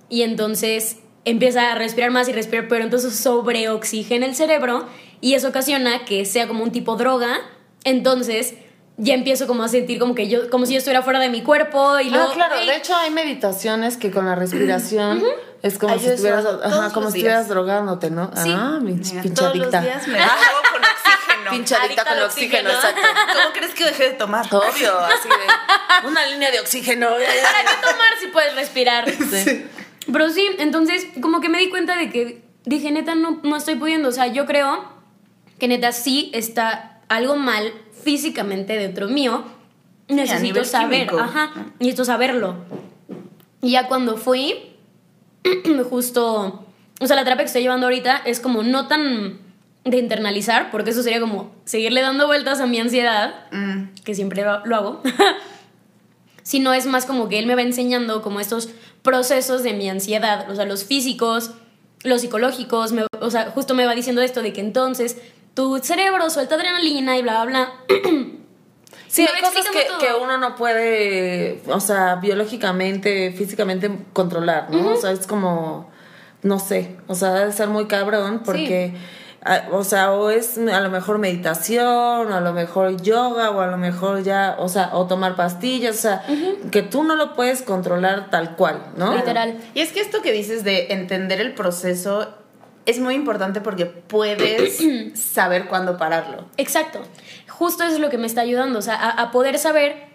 [0.08, 4.86] y entonces empieza a respirar más y respirar, pero entonces sobreoxigena el cerebro
[5.20, 7.38] y eso ocasiona que sea como un tipo droga.
[7.84, 8.54] Entonces
[8.96, 11.42] ya empiezo como a sentir como que yo, como si yo estuviera fuera de mi
[11.42, 12.28] cuerpo y luego...
[12.30, 15.22] ah, claro, de hecho hay meditaciones que con la respiración
[15.62, 18.30] es como Ay, si yo estuvieras, ajá, como si estuvieras drogándote, ¿no?
[18.36, 18.52] Sí.
[18.54, 20.18] Ah, mi Mira, pinche todos los días me
[20.72, 21.50] con oxígeno.
[21.50, 23.00] Pinche adicta Adicta con oxígeno, exacto.
[23.32, 24.46] ¿Cómo crees que dejé de tomar?
[24.46, 27.08] Obvio, así de una línea de oxígeno.
[27.10, 29.08] ¿Para qué tomar si puedes respirar?
[29.10, 29.66] Sí.
[30.12, 33.76] Pero sí, entonces como que me di cuenta de que dije, neta, no, no estoy
[33.76, 34.08] pudiendo.
[34.08, 34.92] O sea, yo creo
[35.58, 37.72] que neta sí está algo mal
[38.02, 39.44] físicamente dentro mío.
[40.08, 41.18] Necesito saber, químico.
[41.20, 42.56] ajá, necesito saberlo.
[43.62, 44.54] Y ya cuando fui,
[45.88, 46.66] justo,
[47.00, 49.38] o sea, la terapia que estoy llevando ahorita es como no tan
[49.84, 53.94] de internalizar, porque eso sería como seguirle dando vueltas a mi ansiedad, Mm.
[54.04, 55.02] que siempre lo, lo hago,
[56.42, 58.68] sino es más como que él me va enseñando como estos
[59.02, 61.52] procesos de mi ansiedad, o sea, los físicos,
[62.04, 65.16] los psicológicos, me- o sea, justo me va diciendo esto de que entonces
[65.54, 68.00] tu cerebro suelta adrenalina y bla, bla, bla.
[69.08, 74.92] Sí, hay cosas que, que uno no puede, o sea, biológicamente, físicamente controlar, ¿no?
[74.92, 75.90] O sea, es como,
[76.42, 78.94] no sé, o sea, debe ser muy cabrón porque,
[79.44, 83.60] a- o sea, o es a lo mejor meditación, o a lo mejor yoga, o
[83.60, 86.24] a lo mejor ya, o sea, o tomar pastillas, o sea,
[86.70, 89.14] que tú no lo puedes controlar tal cual, ¿no?
[89.14, 89.58] Literal.
[89.74, 92.32] Y es que esto que dices de entender el proceso
[92.86, 94.78] es muy importante porque puedes
[95.14, 96.46] saber cuándo pararlo.
[96.56, 97.00] Exacto.
[97.48, 100.12] Justo eso es lo que me está ayudando, o sea, a, a poder saber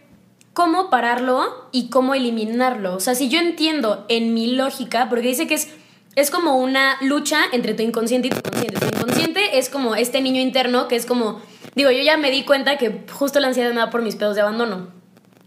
[0.58, 2.96] cómo pararlo y cómo eliminarlo.
[2.96, 5.70] O sea, si yo entiendo en mi lógica, porque dice que es,
[6.16, 8.80] es como una lucha entre tu inconsciente y tu consciente.
[8.80, 11.40] Tu inconsciente es como este niño interno que es como,
[11.76, 14.36] digo, yo ya me di cuenta que justo la ansiedad me da por mis pedos
[14.36, 14.88] de abandono.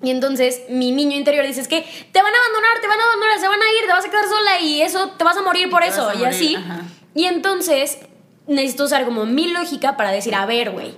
[0.01, 3.05] Y entonces mi niño interior dice, es que te van a abandonar, te van a
[3.05, 5.43] abandonar, se van a ir, te vas a quedar sola y eso, te vas a
[5.43, 6.09] morir por te eso.
[6.15, 6.55] Y morir, así.
[6.55, 6.83] ajá.
[7.15, 7.99] Y entonces
[8.47, 10.95] necesito usar como mi lógica para decir, a ver, güey.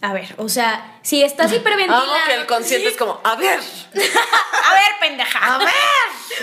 [0.00, 2.04] A ver, o sea, si estás hiperventilando.
[2.12, 3.58] Amo que el consciente es como, a ver,
[3.94, 5.54] A ver, pendeja.
[5.54, 5.68] a ver,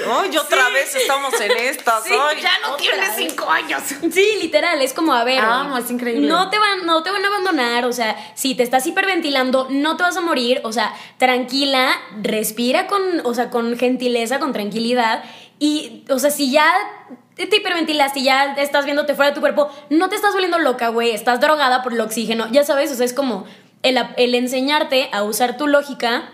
[0.09, 2.41] hoy otra vez estamos en estas, Sí, hoy.
[2.41, 3.30] ya no tienes vez.
[3.30, 3.84] cinco años.
[4.12, 5.39] Sí, literal, es como, a ver.
[5.39, 6.28] Amo, es increíble.
[6.28, 9.95] No te, van, no te van a abandonar, o sea, si te estás hiperventilando, no
[9.95, 11.91] te vas a morir, o sea, tranquila,
[12.24, 15.24] respira con, o sea, con gentileza, con tranquilidad.
[15.59, 16.66] Y, o sea, si ya
[17.47, 20.89] te hiperventilaste y ya estás viéndote fuera de tu cuerpo, no te estás volviendo loca,
[20.89, 23.45] güey, estás drogada por el oxígeno, ya sabes, o sea, es como
[23.83, 26.29] el, el enseñarte a usar tu lógica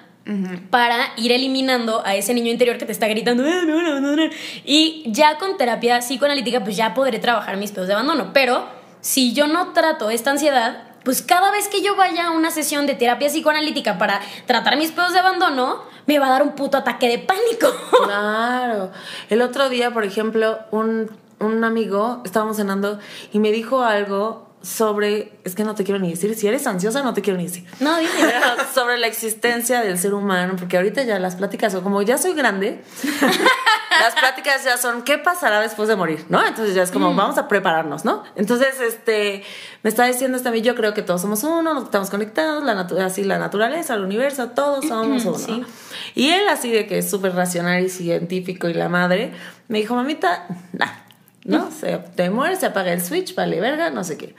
[0.69, 3.89] para ir eliminando a ese niño interior que te está gritando, "Ah, me van a
[3.91, 4.29] abandonar".
[4.65, 8.31] Y ya con terapia psicoanalítica, pues ya podré trabajar mis pedos de abandono.
[8.33, 8.67] Pero
[8.99, 12.85] si yo no trato esta ansiedad, pues cada vez que yo vaya a una sesión
[12.87, 16.77] de terapia psicoanalítica para tratar mis pedos de abandono, me va a dar un puto
[16.77, 17.67] ataque de pánico.
[18.05, 18.91] Claro.
[19.29, 22.99] El otro día, por ejemplo, un, un amigo, estábamos cenando
[23.33, 27.01] y me dijo algo sobre, es que no te quiero ni decir, si eres ansiosa
[27.01, 27.65] no te quiero ni decir.
[27.79, 28.11] No, dime.
[28.73, 32.33] Sobre la existencia del ser humano, porque ahorita ya las pláticas son como ya soy
[32.33, 32.83] grande,
[33.99, 36.45] las pláticas ya son qué pasará después de morir, ¿no?
[36.45, 38.23] Entonces ya es como vamos a prepararnos, ¿no?
[38.35, 39.43] Entonces, este,
[39.83, 42.63] me está diciendo este a mí, yo creo que todos somos uno, nos estamos conectados,
[42.65, 42.73] la
[43.05, 45.37] así la naturaleza, el universo, todos somos uno.
[45.37, 45.65] Sí.
[46.13, 49.31] Y él así de que es súper racional y científico y la madre,
[49.69, 51.06] me dijo, mamita, nah,
[51.47, 51.71] ¿no?
[51.71, 54.35] Se, te mueres, se apaga el switch, vale verga, no sé qué.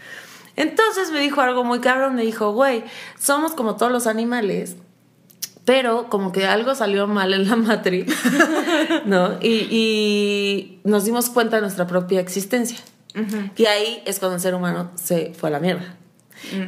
[0.54, 2.84] Entonces me dijo algo muy cabrón, me dijo, güey,
[3.18, 4.76] somos como todos los animales,
[5.64, 8.06] pero como que algo salió mal en la matriz,
[9.06, 9.38] ¿no?
[9.40, 12.78] Y, y nos dimos cuenta de nuestra propia existencia.
[13.56, 15.96] Y ahí es cuando el ser humano se fue a la mierda.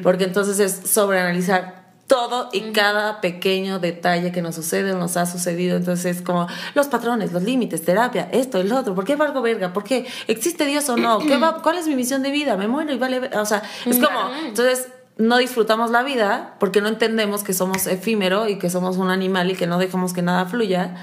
[0.02, 1.79] Porque entonces es sobreanalizar
[2.10, 5.76] todo y cada pequeño detalle que nos sucede o nos ha sucedido.
[5.76, 8.96] Entonces es como los patrones, los límites, terapia, esto, el otro.
[8.96, 9.72] ¿Por qué valgo verga?
[9.72, 10.08] ¿Por qué?
[10.26, 11.20] ¿Existe Dios o no?
[11.20, 12.56] ¿Qué va, ¿Cuál es mi misión de vida?
[12.56, 14.18] ¿Me muero y vale O sea, es como...
[14.44, 14.88] Entonces
[15.18, 19.48] no disfrutamos la vida porque no entendemos que somos efímero y que somos un animal
[19.52, 20.96] y que no dejamos que nada fluya.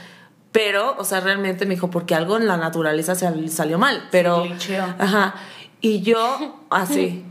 [0.52, 4.10] Pero, o sea, realmente me dijo, porque algo en la naturaleza sal- salió mal.
[4.12, 4.46] Pero.
[4.60, 4.74] Sí.
[4.76, 5.36] Ajá.
[5.80, 7.24] Y yo, así.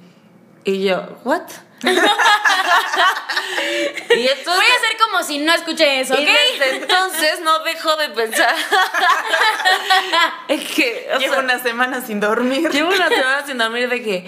[0.64, 1.42] Y yo, ¿what?
[1.82, 1.88] Y
[4.28, 4.46] entonces.
[4.46, 6.20] Voy a hacer como si no escuché eso, ¿ok?
[6.20, 8.54] Y desde entonces no dejo de pensar.
[10.48, 11.08] es que.
[11.14, 12.70] o Llevo sea, una semana sin dormir.
[12.70, 14.26] Llevo una semana sin dormir de que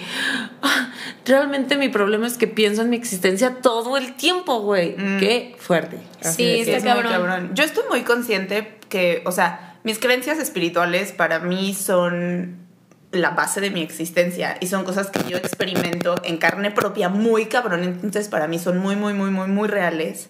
[0.61, 0.91] ah,
[1.25, 4.95] realmente mi problema es que pienso en mi existencia todo el tiempo, güey.
[5.19, 5.97] Qué fuerte.
[6.21, 7.51] Sí, está es muy cabrón.
[7.55, 12.68] Yo estoy muy consciente que, o sea, mis creencias espirituales para mí son
[13.11, 17.47] la base de mi existencia y son cosas que yo experimento en carne propia muy
[17.47, 20.29] cabrón, entonces para mí son muy, muy, muy, muy, muy reales.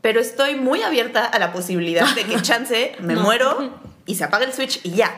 [0.00, 4.44] Pero estoy muy abierta a la posibilidad de que chance me muero y se apaga
[4.44, 5.10] el switch y ya.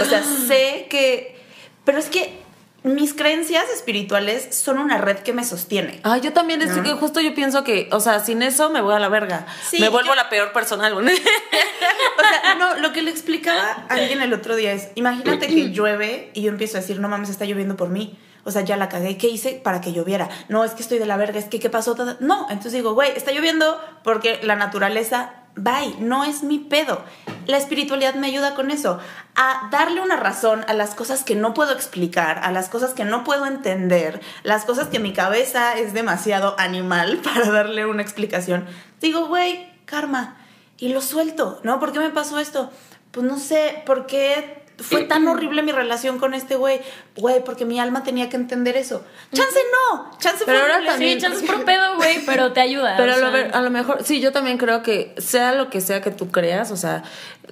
[0.00, 1.38] O sea, sé que...
[1.84, 2.38] Pero es que
[2.82, 6.00] mis creencias espirituales son una red que me sostiene.
[6.02, 6.96] Ah, yo también es ¿No?
[6.96, 9.46] justo yo pienso que, o sea, sin eso me voy a la verga.
[9.68, 10.90] Sí, me vuelvo yo- la peor persona.
[10.94, 15.70] O sea, no, lo que le explicaba a alguien el otro día es, imagínate que
[15.72, 18.18] llueve y yo empiezo a decir, no mames, está lloviendo por mí.
[18.44, 19.18] O sea, ya la cagué.
[19.18, 20.28] ¿Qué hice para que lloviera?
[20.48, 21.94] No, es que estoy de la verga, es que ¿qué pasó?
[22.20, 27.04] No, entonces digo, güey, está lloviendo porque la naturaleza, bye, no es mi pedo.
[27.50, 29.00] La espiritualidad me ayuda con eso,
[29.34, 33.04] a darle una razón a las cosas que no puedo explicar, a las cosas que
[33.04, 38.66] no puedo entender, las cosas que mi cabeza es demasiado animal para darle una explicación.
[39.00, 40.36] Digo, güey, karma
[40.78, 41.80] y lo suelto, ¿no?
[41.80, 42.70] ¿Por qué me pasó esto?
[43.10, 46.80] Pues no sé, ¿por qué fue tan horrible mi relación con este güey?
[47.16, 49.04] Güey, porque mi alma tenía que entender eso.
[49.32, 52.94] Chance no, chance Pero fue ahora también- Sí, chances por pedo, güey, pero te ayuda.
[52.98, 56.00] Pero a lo, a lo mejor, sí, yo también creo que sea lo que sea
[56.00, 57.02] que tú creas, o sea,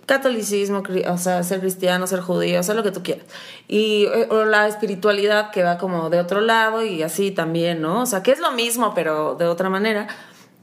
[0.08, 3.26] catolicismo, o sea, ser cristiano, ser judío, sea lo que tú quieras.
[3.68, 8.02] Y eh, o la espiritualidad que va como de otro lado y así también, ¿no?
[8.02, 10.08] O sea, que es lo mismo, pero de otra manera.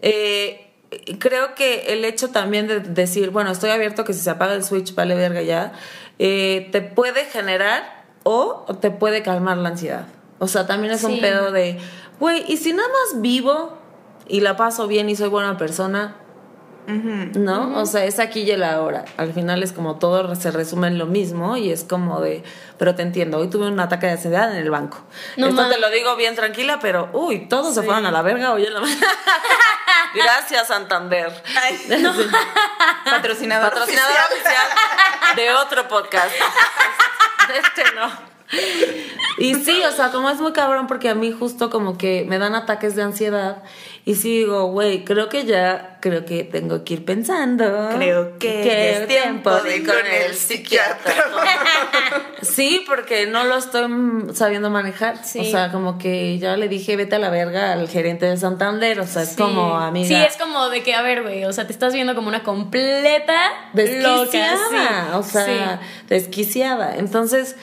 [0.01, 0.73] Eh,
[1.19, 4.63] creo que el hecho también de decir, bueno, estoy abierto que si se apaga el
[4.63, 5.71] switch, vale verga ya,
[6.19, 10.07] eh, te puede generar o te puede calmar la ansiedad.
[10.39, 11.21] O sea, también es un Sí.
[11.21, 11.77] pedo de,
[12.19, 13.77] güey, y si nada más vivo
[14.27, 16.15] y la paso bien y soy buena persona,
[16.87, 17.79] ¿no?
[17.79, 19.05] O sea, es aquí y el ahora.
[19.17, 22.43] Al final es como todo se resume en lo mismo y es como de,
[22.77, 24.99] pero te entiendo, hoy tuve un ataque de ansiedad en el banco.
[25.37, 28.53] No Esto te lo digo bien tranquila, pero uy, todos se fueron a la verga
[28.53, 29.07] hoy en la mañana.
[30.15, 31.31] Gracias, Santander.
[31.61, 31.77] Ay,
[33.05, 33.69] Patrocinador.
[33.71, 34.67] Patrocinadora oficial
[35.35, 36.31] de otro podcast.
[37.47, 38.35] De este no.
[39.37, 42.39] Y sí, o sea, como es muy cabrón porque a mí justo como que me
[42.39, 43.63] dan ataques de ansiedad
[44.07, 47.89] y sí digo, güey, creo que ya, creo que tengo que ir pensando.
[47.95, 51.13] Creo que es tiempo de ir con el psiquiatra.
[52.41, 53.89] Sí, porque no lo estoy
[54.33, 55.25] sabiendo manejar.
[55.25, 55.39] Sí.
[55.39, 58.99] O sea, como que ya le dije, vete a la verga al gerente de Santander.
[58.99, 59.35] O sea, es Sí.
[59.37, 60.07] como, amiga.
[60.07, 62.43] Sí, es como de que, a ver, güey, o sea, te estás viendo como una
[62.43, 63.33] completa
[63.73, 63.81] loca.
[63.83, 65.15] desquiciada, sí.
[65.17, 66.97] o sea, desquiciada.
[66.97, 67.55] Entonces,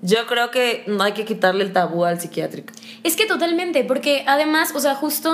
[0.00, 2.72] yo creo que no hay que quitarle el tabú al psiquiátrico.
[3.02, 5.30] Es que totalmente, porque además, o sea, justo,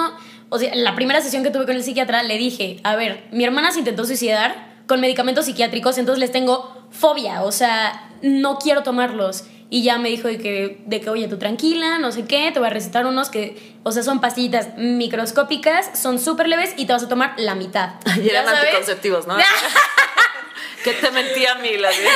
[0.48, 3.44] o sea, la primera sesión que tuve con el psiquiatra le dije, a ver, mi
[3.44, 8.82] hermana se intentó suicidar con medicamentos psiquiátricos, entonces les tengo fobia, o sea, no quiero
[8.82, 9.44] tomarlos.
[9.68, 12.60] Y ya me dijo de que, de que, oye, tú tranquila, no sé qué, te
[12.60, 16.92] voy a recetar unos que, o sea, son pastillitas microscópicas, son súper leves y te
[16.92, 17.94] vas a tomar la mitad.
[18.22, 18.60] Y eran ¿Ya sabes?
[18.60, 19.36] anticonceptivos, ¿no?
[20.84, 22.10] que te mentía a mí, la vida.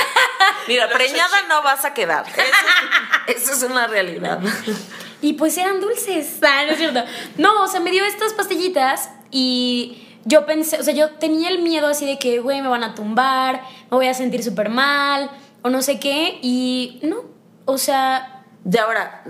[0.69, 2.25] Mira, preñada no vas a quedar.
[3.27, 4.39] Eso, eso es una realidad.
[5.23, 6.39] Y pues eran dulces.
[6.43, 7.01] Ah, no es cierto.
[7.39, 11.63] No, o sea, me dio estas pastillitas y yo pensé, o sea, yo tenía el
[11.63, 15.31] miedo así de que, güey, me van a tumbar, me voy a sentir súper mal
[15.63, 16.39] o no sé qué.
[16.43, 17.17] Y no,
[17.65, 19.25] o sea, Y ahora,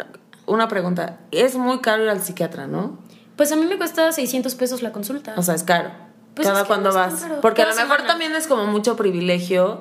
[0.46, 1.18] una pregunta.
[1.30, 2.98] Es muy caro ir al psiquiatra, ¿no?
[3.36, 5.32] pues a mí me cuesta 600 pesos la consulta.
[5.38, 5.90] O sea, es caro.
[6.34, 7.26] Pues Cada es que cuando vas.
[7.40, 8.06] Porque a lo mejor semana.
[8.06, 9.80] también es como mucho privilegio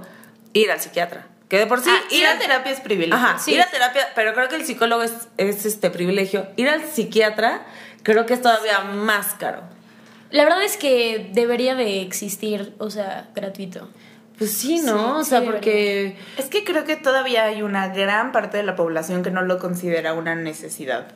[0.53, 1.27] ir al psiquiatra.
[1.49, 3.15] Que de por sí, Ah, ir a terapia es privilegio.
[3.15, 3.53] Ajá, Sí.
[3.55, 6.47] ir a terapia, pero creo que el psicólogo es, es este privilegio.
[6.55, 7.63] Ir al psiquiatra
[8.03, 9.63] creo que es todavía más caro.
[10.29, 13.89] La verdad es que debería de existir, o sea, gratuito.
[14.37, 15.15] Pues sí, ¿no?
[15.15, 18.63] Sí, o sea, sí, porque Es que creo que todavía hay una gran parte de
[18.63, 21.07] la población que no lo considera una necesidad.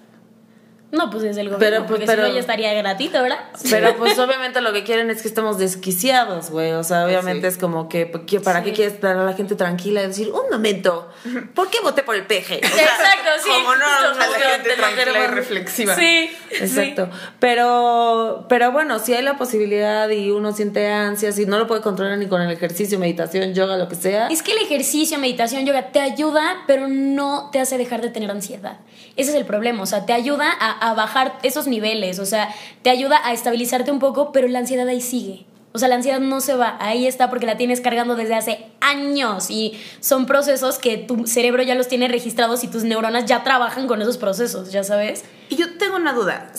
[0.94, 3.40] No, pues desde el gobierno, Pero, pues, porque pero- si no ya estaría gratuito, ¿verdad?
[3.70, 6.72] Pero pues obviamente lo que quieren es que estemos desquiciados, güey.
[6.74, 7.56] O sea, obviamente Sí.
[7.56, 8.66] es como que, que ¿para Sí.
[8.66, 11.10] qué quieres estar a la gente tranquila y decir, un momento,
[11.56, 12.62] ¿por qué voté por el peje?
[12.64, 13.50] O sea, Exacto, sí.
[13.50, 15.96] como no, A la gente tranquila y reflexiva.
[15.96, 17.10] Sí, Exacto.
[17.40, 21.82] Pero, pero bueno, si hay la posibilidad y uno siente ansias y no lo puede
[21.82, 24.28] controlar ni con el ejercicio, meditación, yoga, lo que sea.
[24.28, 28.30] Es que el ejercicio, meditación, yoga te ayuda, pero no te hace dejar de tener
[28.32, 28.78] ansiedad.
[29.16, 32.54] Ese es el problema, o sea, te ayuda a, a bajar esos niveles, o sea,
[32.82, 35.46] te ayuda a estabilizarte un poco, pero la ansiedad ahí sigue.
[35.72, 38.66] O sea, la ansiedad no se va, ahí está porque la tienes cargando desde hace
[38.80, 43.44] años y son procesos que tu cerebro ya los tiene registrados y tus neuronas ya
[43.44, 45.24] trabajan con esos procesos, ya sabes.
[45.50, 46.52] Y yo tengo una duda.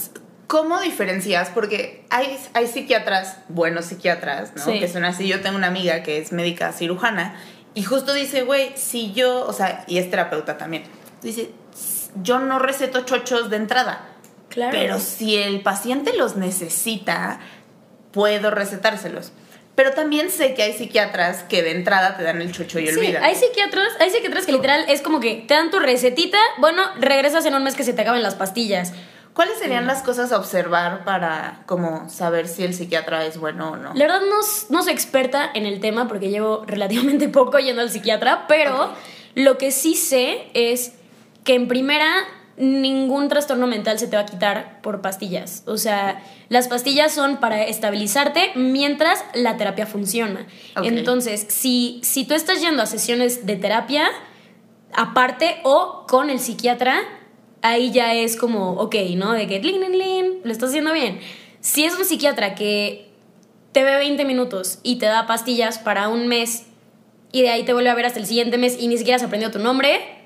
[0.48, 1.50] ¿Cómo diferencias?
[1.50, 4.64] Porque hay, hay psiquiatras, buenos psiquiatras, ¿no?
[4.64, 4.80] Sí.
[4.80, 5.28] Que son así.
[5.28, 7.36] Yo tengo una amiga que es médica cirujana
[7.74, 10.84] y justo dice, güey, si yo, o sea, y es terapeuta también,
[11.22, 11.50] dice,
[12.22, 14.08] yo no receto chochos de entrada.
[14.54, 14.70] Claro.
[14.72, 17.40] Pero si el paciente los necesita,
[18.12, 19.32] puedo recetárselos.
[19.74, 22.96] Pero también sé que hay psiquiatras que de entrada te dan el chocho y Sí,
[22.96, 23.24] olvidan.
[23.24, 27.44] hay psiquiatras, hay psiquiatras que literal es como que te dan tu recetita, bueno, regresas
[27.46, 28.92] en un mes que se te acaban las pastillas.
[29.32, 33.76] ¿Cuáles serían las cosas a observar para como saber si el psiquiatra es bueno o
[33.76, 33.92] no?
[33.94, 34.36] La verdad no,
[34.70, 38.92] no soy experta en el tema porque llevo relativamente poco yendo al psiquiatra, pero
[39.34, 40.92] lo que sí sé es
[41.42, 42.06] que en primera
[42.56, 45.62] ningún trastorno mental se te va a quitar por pastillas.
[45.66, 50.46] O sea, las pastillas son para estabilizarte mientras la terapia funciona.
[50.82, 54.08] Entonces, si, si tú estás yendo a sesiones de terapia,
[54.92, 57.00] aparte o con el psiquiatra,
[57.62, 59.32] ahí ya es como, ok, ¿no?
[59.32, 61.20] De que, lin, lin, lin, lo estás haciendo bien.
[61.60, 63.10] Si es un psiquiatra que
[63.72, 66.66] te ve 20 minutos y te da pastillas para un mes
[67.32, 69.22] y de ahí te vuelve a ver hasta el siguiente mes y ni siquiera has
[69.24, 70.23] aprendido tu nombre,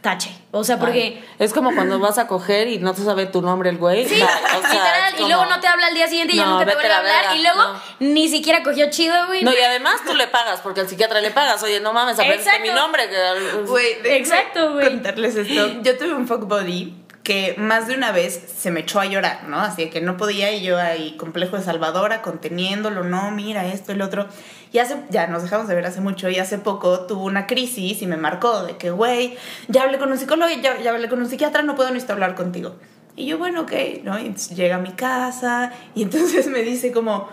[0.00, 0.30] tache.
[0.52, 1.00] O sea, porque...
[1.02, 4.08] Ay, es como cuando vas a coger y no te sabe tu nombre el güey.
[4.08, 4.24] Sí, Bye.
[4.24, 4.28] O
[4.62, 6.74] sea, literal, y luego no te habla al día siguiente y ya No, nunca te
[6.74, 7.80] vuelve a a la hablar verga, y luego no.
[8.00, 9.42] ni siquiera cogió chido, güey.
[9.44, 11.62] No, y además tú le pagas, porque al psiquiatra le pagas.
[11.62, 13.08] Oye, no mames, aprendiste mi nombre.
[13.08, 14.86] que- Güey, Exacto, güey.
[14.88, 15.80] Contarles esto.
[15.82, 16.94] Yo tuve un fuck body
[17.28, 19.60] que más de una vez se me echó a llorar, ¿no?
[19.60, 24.00] Así que no podía y yo ahí complejo de Salvadora, conteniéndolo, no, mira esto, el
[24.00, 24.28] otro.
[24.72, 28.00] Y hace, ya nos dejamos de ver hace mucho y hace poco tuvo una crisis
[28.00, 29.36] y me marcó de que, güey,
[29.68, 32.34] ya hablé con un psicólogo, ya, ya hablé con un psiquiatra, no puedo necesito hablar
[32.34, 32.76] contigo.
[33.14, 33.72] Y yo, bueno, ok,
[34.04, 34.18] ¿no?
[34.18, 37.28] Y llega a mi casa y entonces me dice como,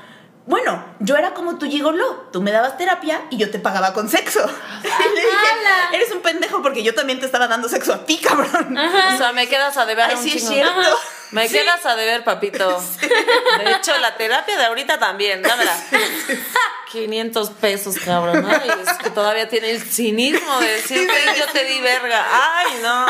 [0.47, 4.09] bueno, yo era como tu gigoló, tú me dabas terapia y yo te pagaba con
[4.09, 4.39] sexo.
[4.83, 5.89] Y le dije, ¡Hala!
[5.93, 8.77] eres un pendejo porque yo también te estaba dando sexo a ti, cabrón.
[8.77, 10.79] O sea, me quedas a deber Ay, un sí es cierto.
[10.79, 10.89] Ajá.
[11.31, 11.55] Me Sí.
[11.57, 12.81] quedas a deber, papito.
[13.57, 15.75] De hecho, la terapia de ahorita también, dámela.
[16.91, 18.45] 500 pesos, cabrón.
[18.47, 22.25] Ay, es que todavía tiene el cinismo de decir, "Güey, yo te di verga.
[22.31, 23.05] Ay, no.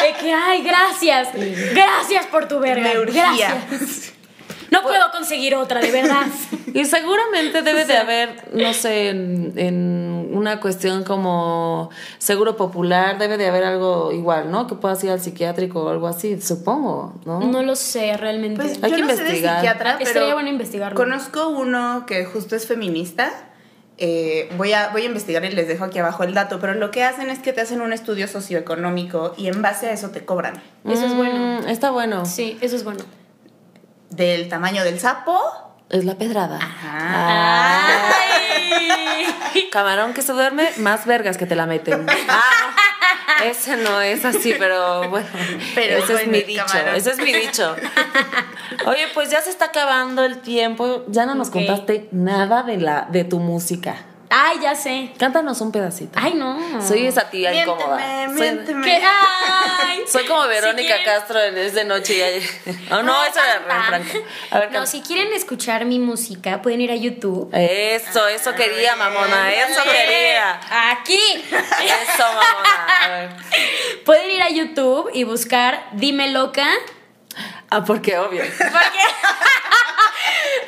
[0.00, 1.28] De que, ay, gracias.
[1.74, 2.82] Gracias por tu verga.
[2.88, 3.64] Me urgía.
[3.68, 4.12] Gracias.
[4.70, 6.26] No puedo conseguir otra, de verdad.
[6.72, 13.36] Y seguramente debe de haber, no sé, en, en una cuestión como seguro popular, debe
[13.38, 14.68] de haber algo igual, ¿no?
[14.68, 17.40] Que puedas ir al psiquiátrico o algo así, supongo, ¿no?
[17.40, 18.62] No lo sé realmente.
[18.62, 19.56] Pues Hay yo que no sé de investigar.
[19.56, 20.94] psiquiatra, pero Estaría bueno investigarlo.
[20.96, 23.32] conozco uno que justo es feminista.
[23.98, 26.92] Eh, voy, a, voy a investigar y les dejo aquí abajo el dato, pero lo
[26.92, 30.24] que hacen es que te hacen un estudio socioeconómico y en base a eso te
[30.24, 30.62] cobran.
[30.88, 31.62] Eso es bueno.
[31.62, 32.24] Mm, Está bueno.
[32.26, 33.00] Sí, eso es bueno.
[34.20, 35.40] Del tamaño del sapo.
[35.88, 36.58] Es la pedrada.
[36.60, 37.88] Ajá.
[38.18, 39.70] Ay.
[39.72, 42.04] Camarón que se duerme, más vergas que te la meten.
[42.28, 45.26] Ah, ese no es así, pero bueno.
[45.74, 46.62] Pero ese es mi dicho.
[46.66, 46.96] camarón.
[46.96, 47.74] Ese es mi dicho.
[48.84, 51.02] Oye, pues ya se está acabando el tiempo.
[51.08, 54.04] Ya no nos contaste nada de la de tu música.
[54.32, 55.10] Ay, ya sé.
[55.18, 56.12] Cántanos un pedacito.
[56.14, 56.80] Ay, no.
[56.80, 58.26] Soy esa tía Miénteme, incómoda.
[58.26, 58.86] Soy, miénteme.
[58.86, 59.02] ¿Qué?
[59.04, 60.04] Ay.
[60.08, 62.50] soy como Verónica Castro en Es de Noche y ayer.
[62.92, 64.26] Oh, no, eso era Ren Franco.
[64.50, 67.50] A ver, No, si quieren escuchar mi música, pueden ir a YouTube.
[67.52, 69.52] Eso, eso quería, mamona.
[69.52, 70.60] Eso quería.
[70.92, 71.20] Aquí.
[71.50, 72.86] Eso, mamona.
[73.02, 73.30] A ver.
[74.04, 76.68] Pueden ir a YouTube y buscar Dime Loca.
[77.68, 78.42] Ah, porque obvio.
[78.44, 79.00] Porque.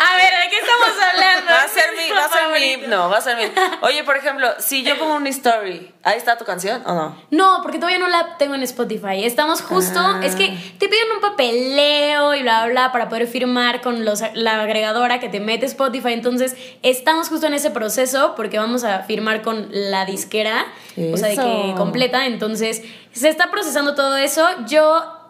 [0.02, 1.52] A ver, ¿de qué estamos hablando?
[1.52, 3.44] Va a ser mi, va a ser mi himno, va a ser mi.
[3.82, 7.22] Oye, por ejemplo, si yo pongo una story, ¿ahí está tu canción o no?
[7.30, 9.24] No, porque todavía no la tengo en Spotify.
[9.24, 10.00] Estamos justo.
[10.00, 10.20] Ah.
[10.22, 10.48] Es que
[10.78, 15.20] te piden un papeleo y bla, bla, bla para poder firmar con los, la agregadora
[15.20, 16.12] que te mete Spotify.
[16.12, 20.66] Entonces, estamos justo en ese proceso porque vamos a firmar con la disquera.
[21.12, 22.26] O sea, de que completa.
[22.26, 22.82] Entonces,
[23.12, 24.48] se está procesando todo eso.
[24.66, 25.21] Yo.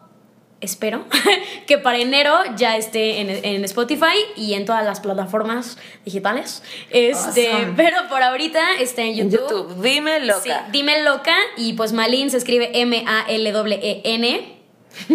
[0.62, 1.04] Espero
[1.66, 6.62] que para enero ya esté en, en Spotify y en todas las plataformas digitales.
[6.90, 7.72] Este, Awesome.
[7.76, 9.40] pero por ahorita está en YouTube.
[9.40, 9.82] YouTube.
[9.82, 10.40] Dime loca.
[10.40, 14.62] Sí, dime loca y pues Malin se escribe M-A-L-E-N.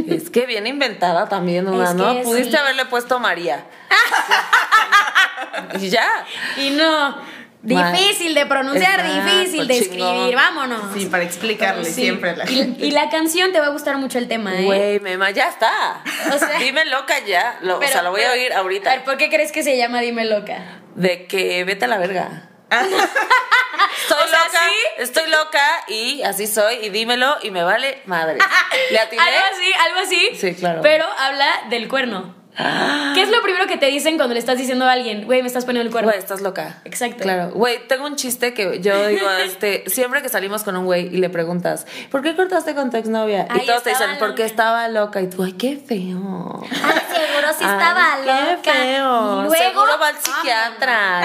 [0.07, 2.21] Es que bien inventada también una, ¿no?
[2.23, 2.57] Pudiste sí.
[2.57, 3.67] haberle puesto María.
[5.79, 6.25] y ya.
[6.57, 7.36] Y no.
[7.61, 10.07] Difícil de pronunciar, Exacto, difícil de chingón.
[10.15, 10.81] escribir, vámonos.
[10.93, 11.93] Sí, para explicarle Sí.
[11.93, 12.85] siempre a la y, gente.
[12.85, 14.63] y la canción te va a gustar mucho el tema, ¿eh?
[14.65, 16.01] Güey, mema, ya está.
[16.33, 17.57] O sea- Dime loca ya.
[17.61, 19.03] Lo- o Pero- sea, lo voy a oír A ver, ahorita.
[19.03, 20.79] ¿por qué crees que se llama Dime Loca?
[20.95, 22.49] De que vete a la verga.
[22.71, 25.01] Estoy O sea, loca, ¿sí?
[25.03, 28.37] estoy loca y así soy y dímelo y me vale madre.
[28.91, 29.21] ¿Le atiné?
[29.21, 30.29] Algo así, algo así.
[30.35, 30.81] Sí, claro.
[30.81, 32.35] Pero habla del cuerno.
[32.57, 35.47] ¿Qué es lo primero que te dicen cuando le estás diciendo a alguien, güey, me
[35.47, 36.09] estás poniendo el cuerno?
[36.09, 36.77] Güey, estás loca.
[36.85, 37.23] Exacto.
[37.23, 37.51] Claro.
[37.51, 41.17] Güey, tengo un chiste que yo digo, este, siempre que salimos con un güey y
[41.17, 43.45] le preguntas, ¿por qué cortaste con tu exnovia?
[43.49, 45.21] Ay, y todos te dicen, porque estaba loca.
[45.21, 46.61] Y tú, ay, qué feo.
[46.71, 48.61] Ay, seguro sí estaba Ay, loca.
[48.63, 49.41] Qué feo.
[49.43, 51.21] Luego, Seguro va al psiquiatra.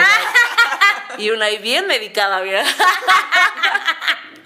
[1.18, 2.62] y una ahí bien medicada, mira.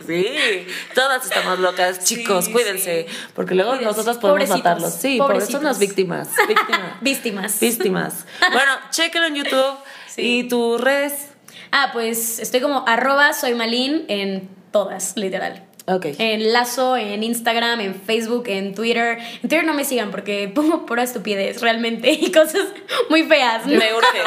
[0.07, 3.91] Sí, todas estamos locas, chicos, Sí, cuídense, porque luego Cuídense.
[3.91, 4.95] nosotras podemos Pobrecitos, matarlos.
[4.95, 6.29] Sí, por eso las víctimas.
[6.49, 6.81] Víctimas.
[7.01, 7.61] Víctimas.
[7.61, 8.27] Víctimas.
[8.53, 9.77] Bueno, chequenlo en YouTube
[10.17, 11.29] y tus redes.
[11.73, 15.67] Ah, pues estoy como arroba soy malin en todas, literal.
[15.89, 16.07] Ok.
[16.19, 19.19] En Lazo, en Instagram, en Facebook, en Twitter.
[19.35, 22.67] En Twitter no me sigan porque pongo pura estupidez realmente y cosas
[23.09, 23.67] muy feas.
[23.67, 24.23] Me urge.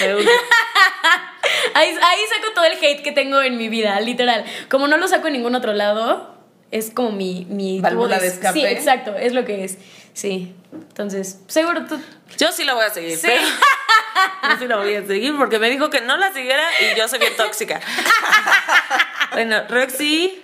[0.00, 0.30] Me urge.
[1.74, 4.44] Ahí, ahí saco todo el hate que tengo en mi vida, literal.
[4.68, 6.34] Como no lo saco en ningún otro lado,
[6.70, 7.46] es como mi...
[7.48, 8.60] mi Válvula de escape.
[8.60, 9.78] Sí, exacto, es lo que es.
[10.12, 10.54] Sí.
[10.72, 12.00] Entonces, seguro tú...
[12.38, 13.16] Yo sí la voy a seguir.
[13.16, 13.26] Sí.
[13.26, 13.42] pero-
[14.50, 17.08] Yo sí la voy a seguir porque me dijo que no la siguiera y yo
[17.08, 17.80] soy bien tóxica.
[19.32, 20.42] Bueno, Roxy.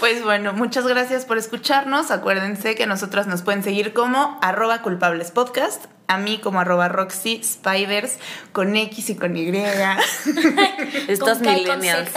[0.00, 2.10] Pues bueno, muchas gracias por escucharnos.
[2.10, 7.40] Acuérdense que nosotras nos pueden seguir como arroba culpables podcast, a mí como arroba Roxy
[7.44, 8.18] Spiders,
[8.50, 9.52] con X y con Y.
[11.20, 12.10] Con con millennials.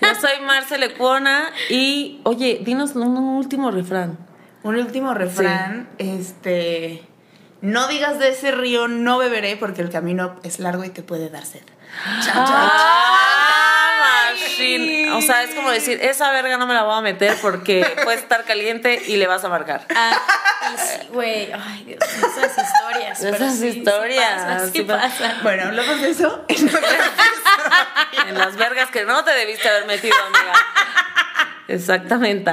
[0.00, 4.18] Yo soy Marcel Ecuona y, oye, dinos un, un último refrán.
[4.64, 7.02] Un último refrán, este...
[7.64, 11.30] No digas de ese río, no beberé porque el camino es largo y te puede
[11.30, 11.62] dar sed.
[12.24, 15.12] Chan, Ah, machine.
[15.12, 18.18] O sea, es como decir, esa verga no me la voy a meter porque puede
[18.18, 19.86] estar caliente y le vas a marcar.
[19.94, 20.12] Ah,
[20.74, 23.22] y sí, güey, ay Dios, esas historias.
[23.22, 25.08] Esas sí, sí historias, pasa, sí sí pasa.
[25.08, 25.36] pasa.
[25.42, 26.70] Bueno, hablamos de eso en
[28.28, 30.52] En las vergas que no te debiste haber metido, amiga.
[31.68, 32.52] Exactamente.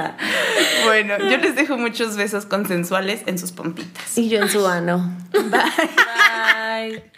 [0.84, 4.16] Bueno, yo les dejo muchos besos consensuales en sus pompitas.
[4.16, 5.16] Y yo en su ano.
[5.32, 6.90] Bye.
[6.90, 7.12] Bye.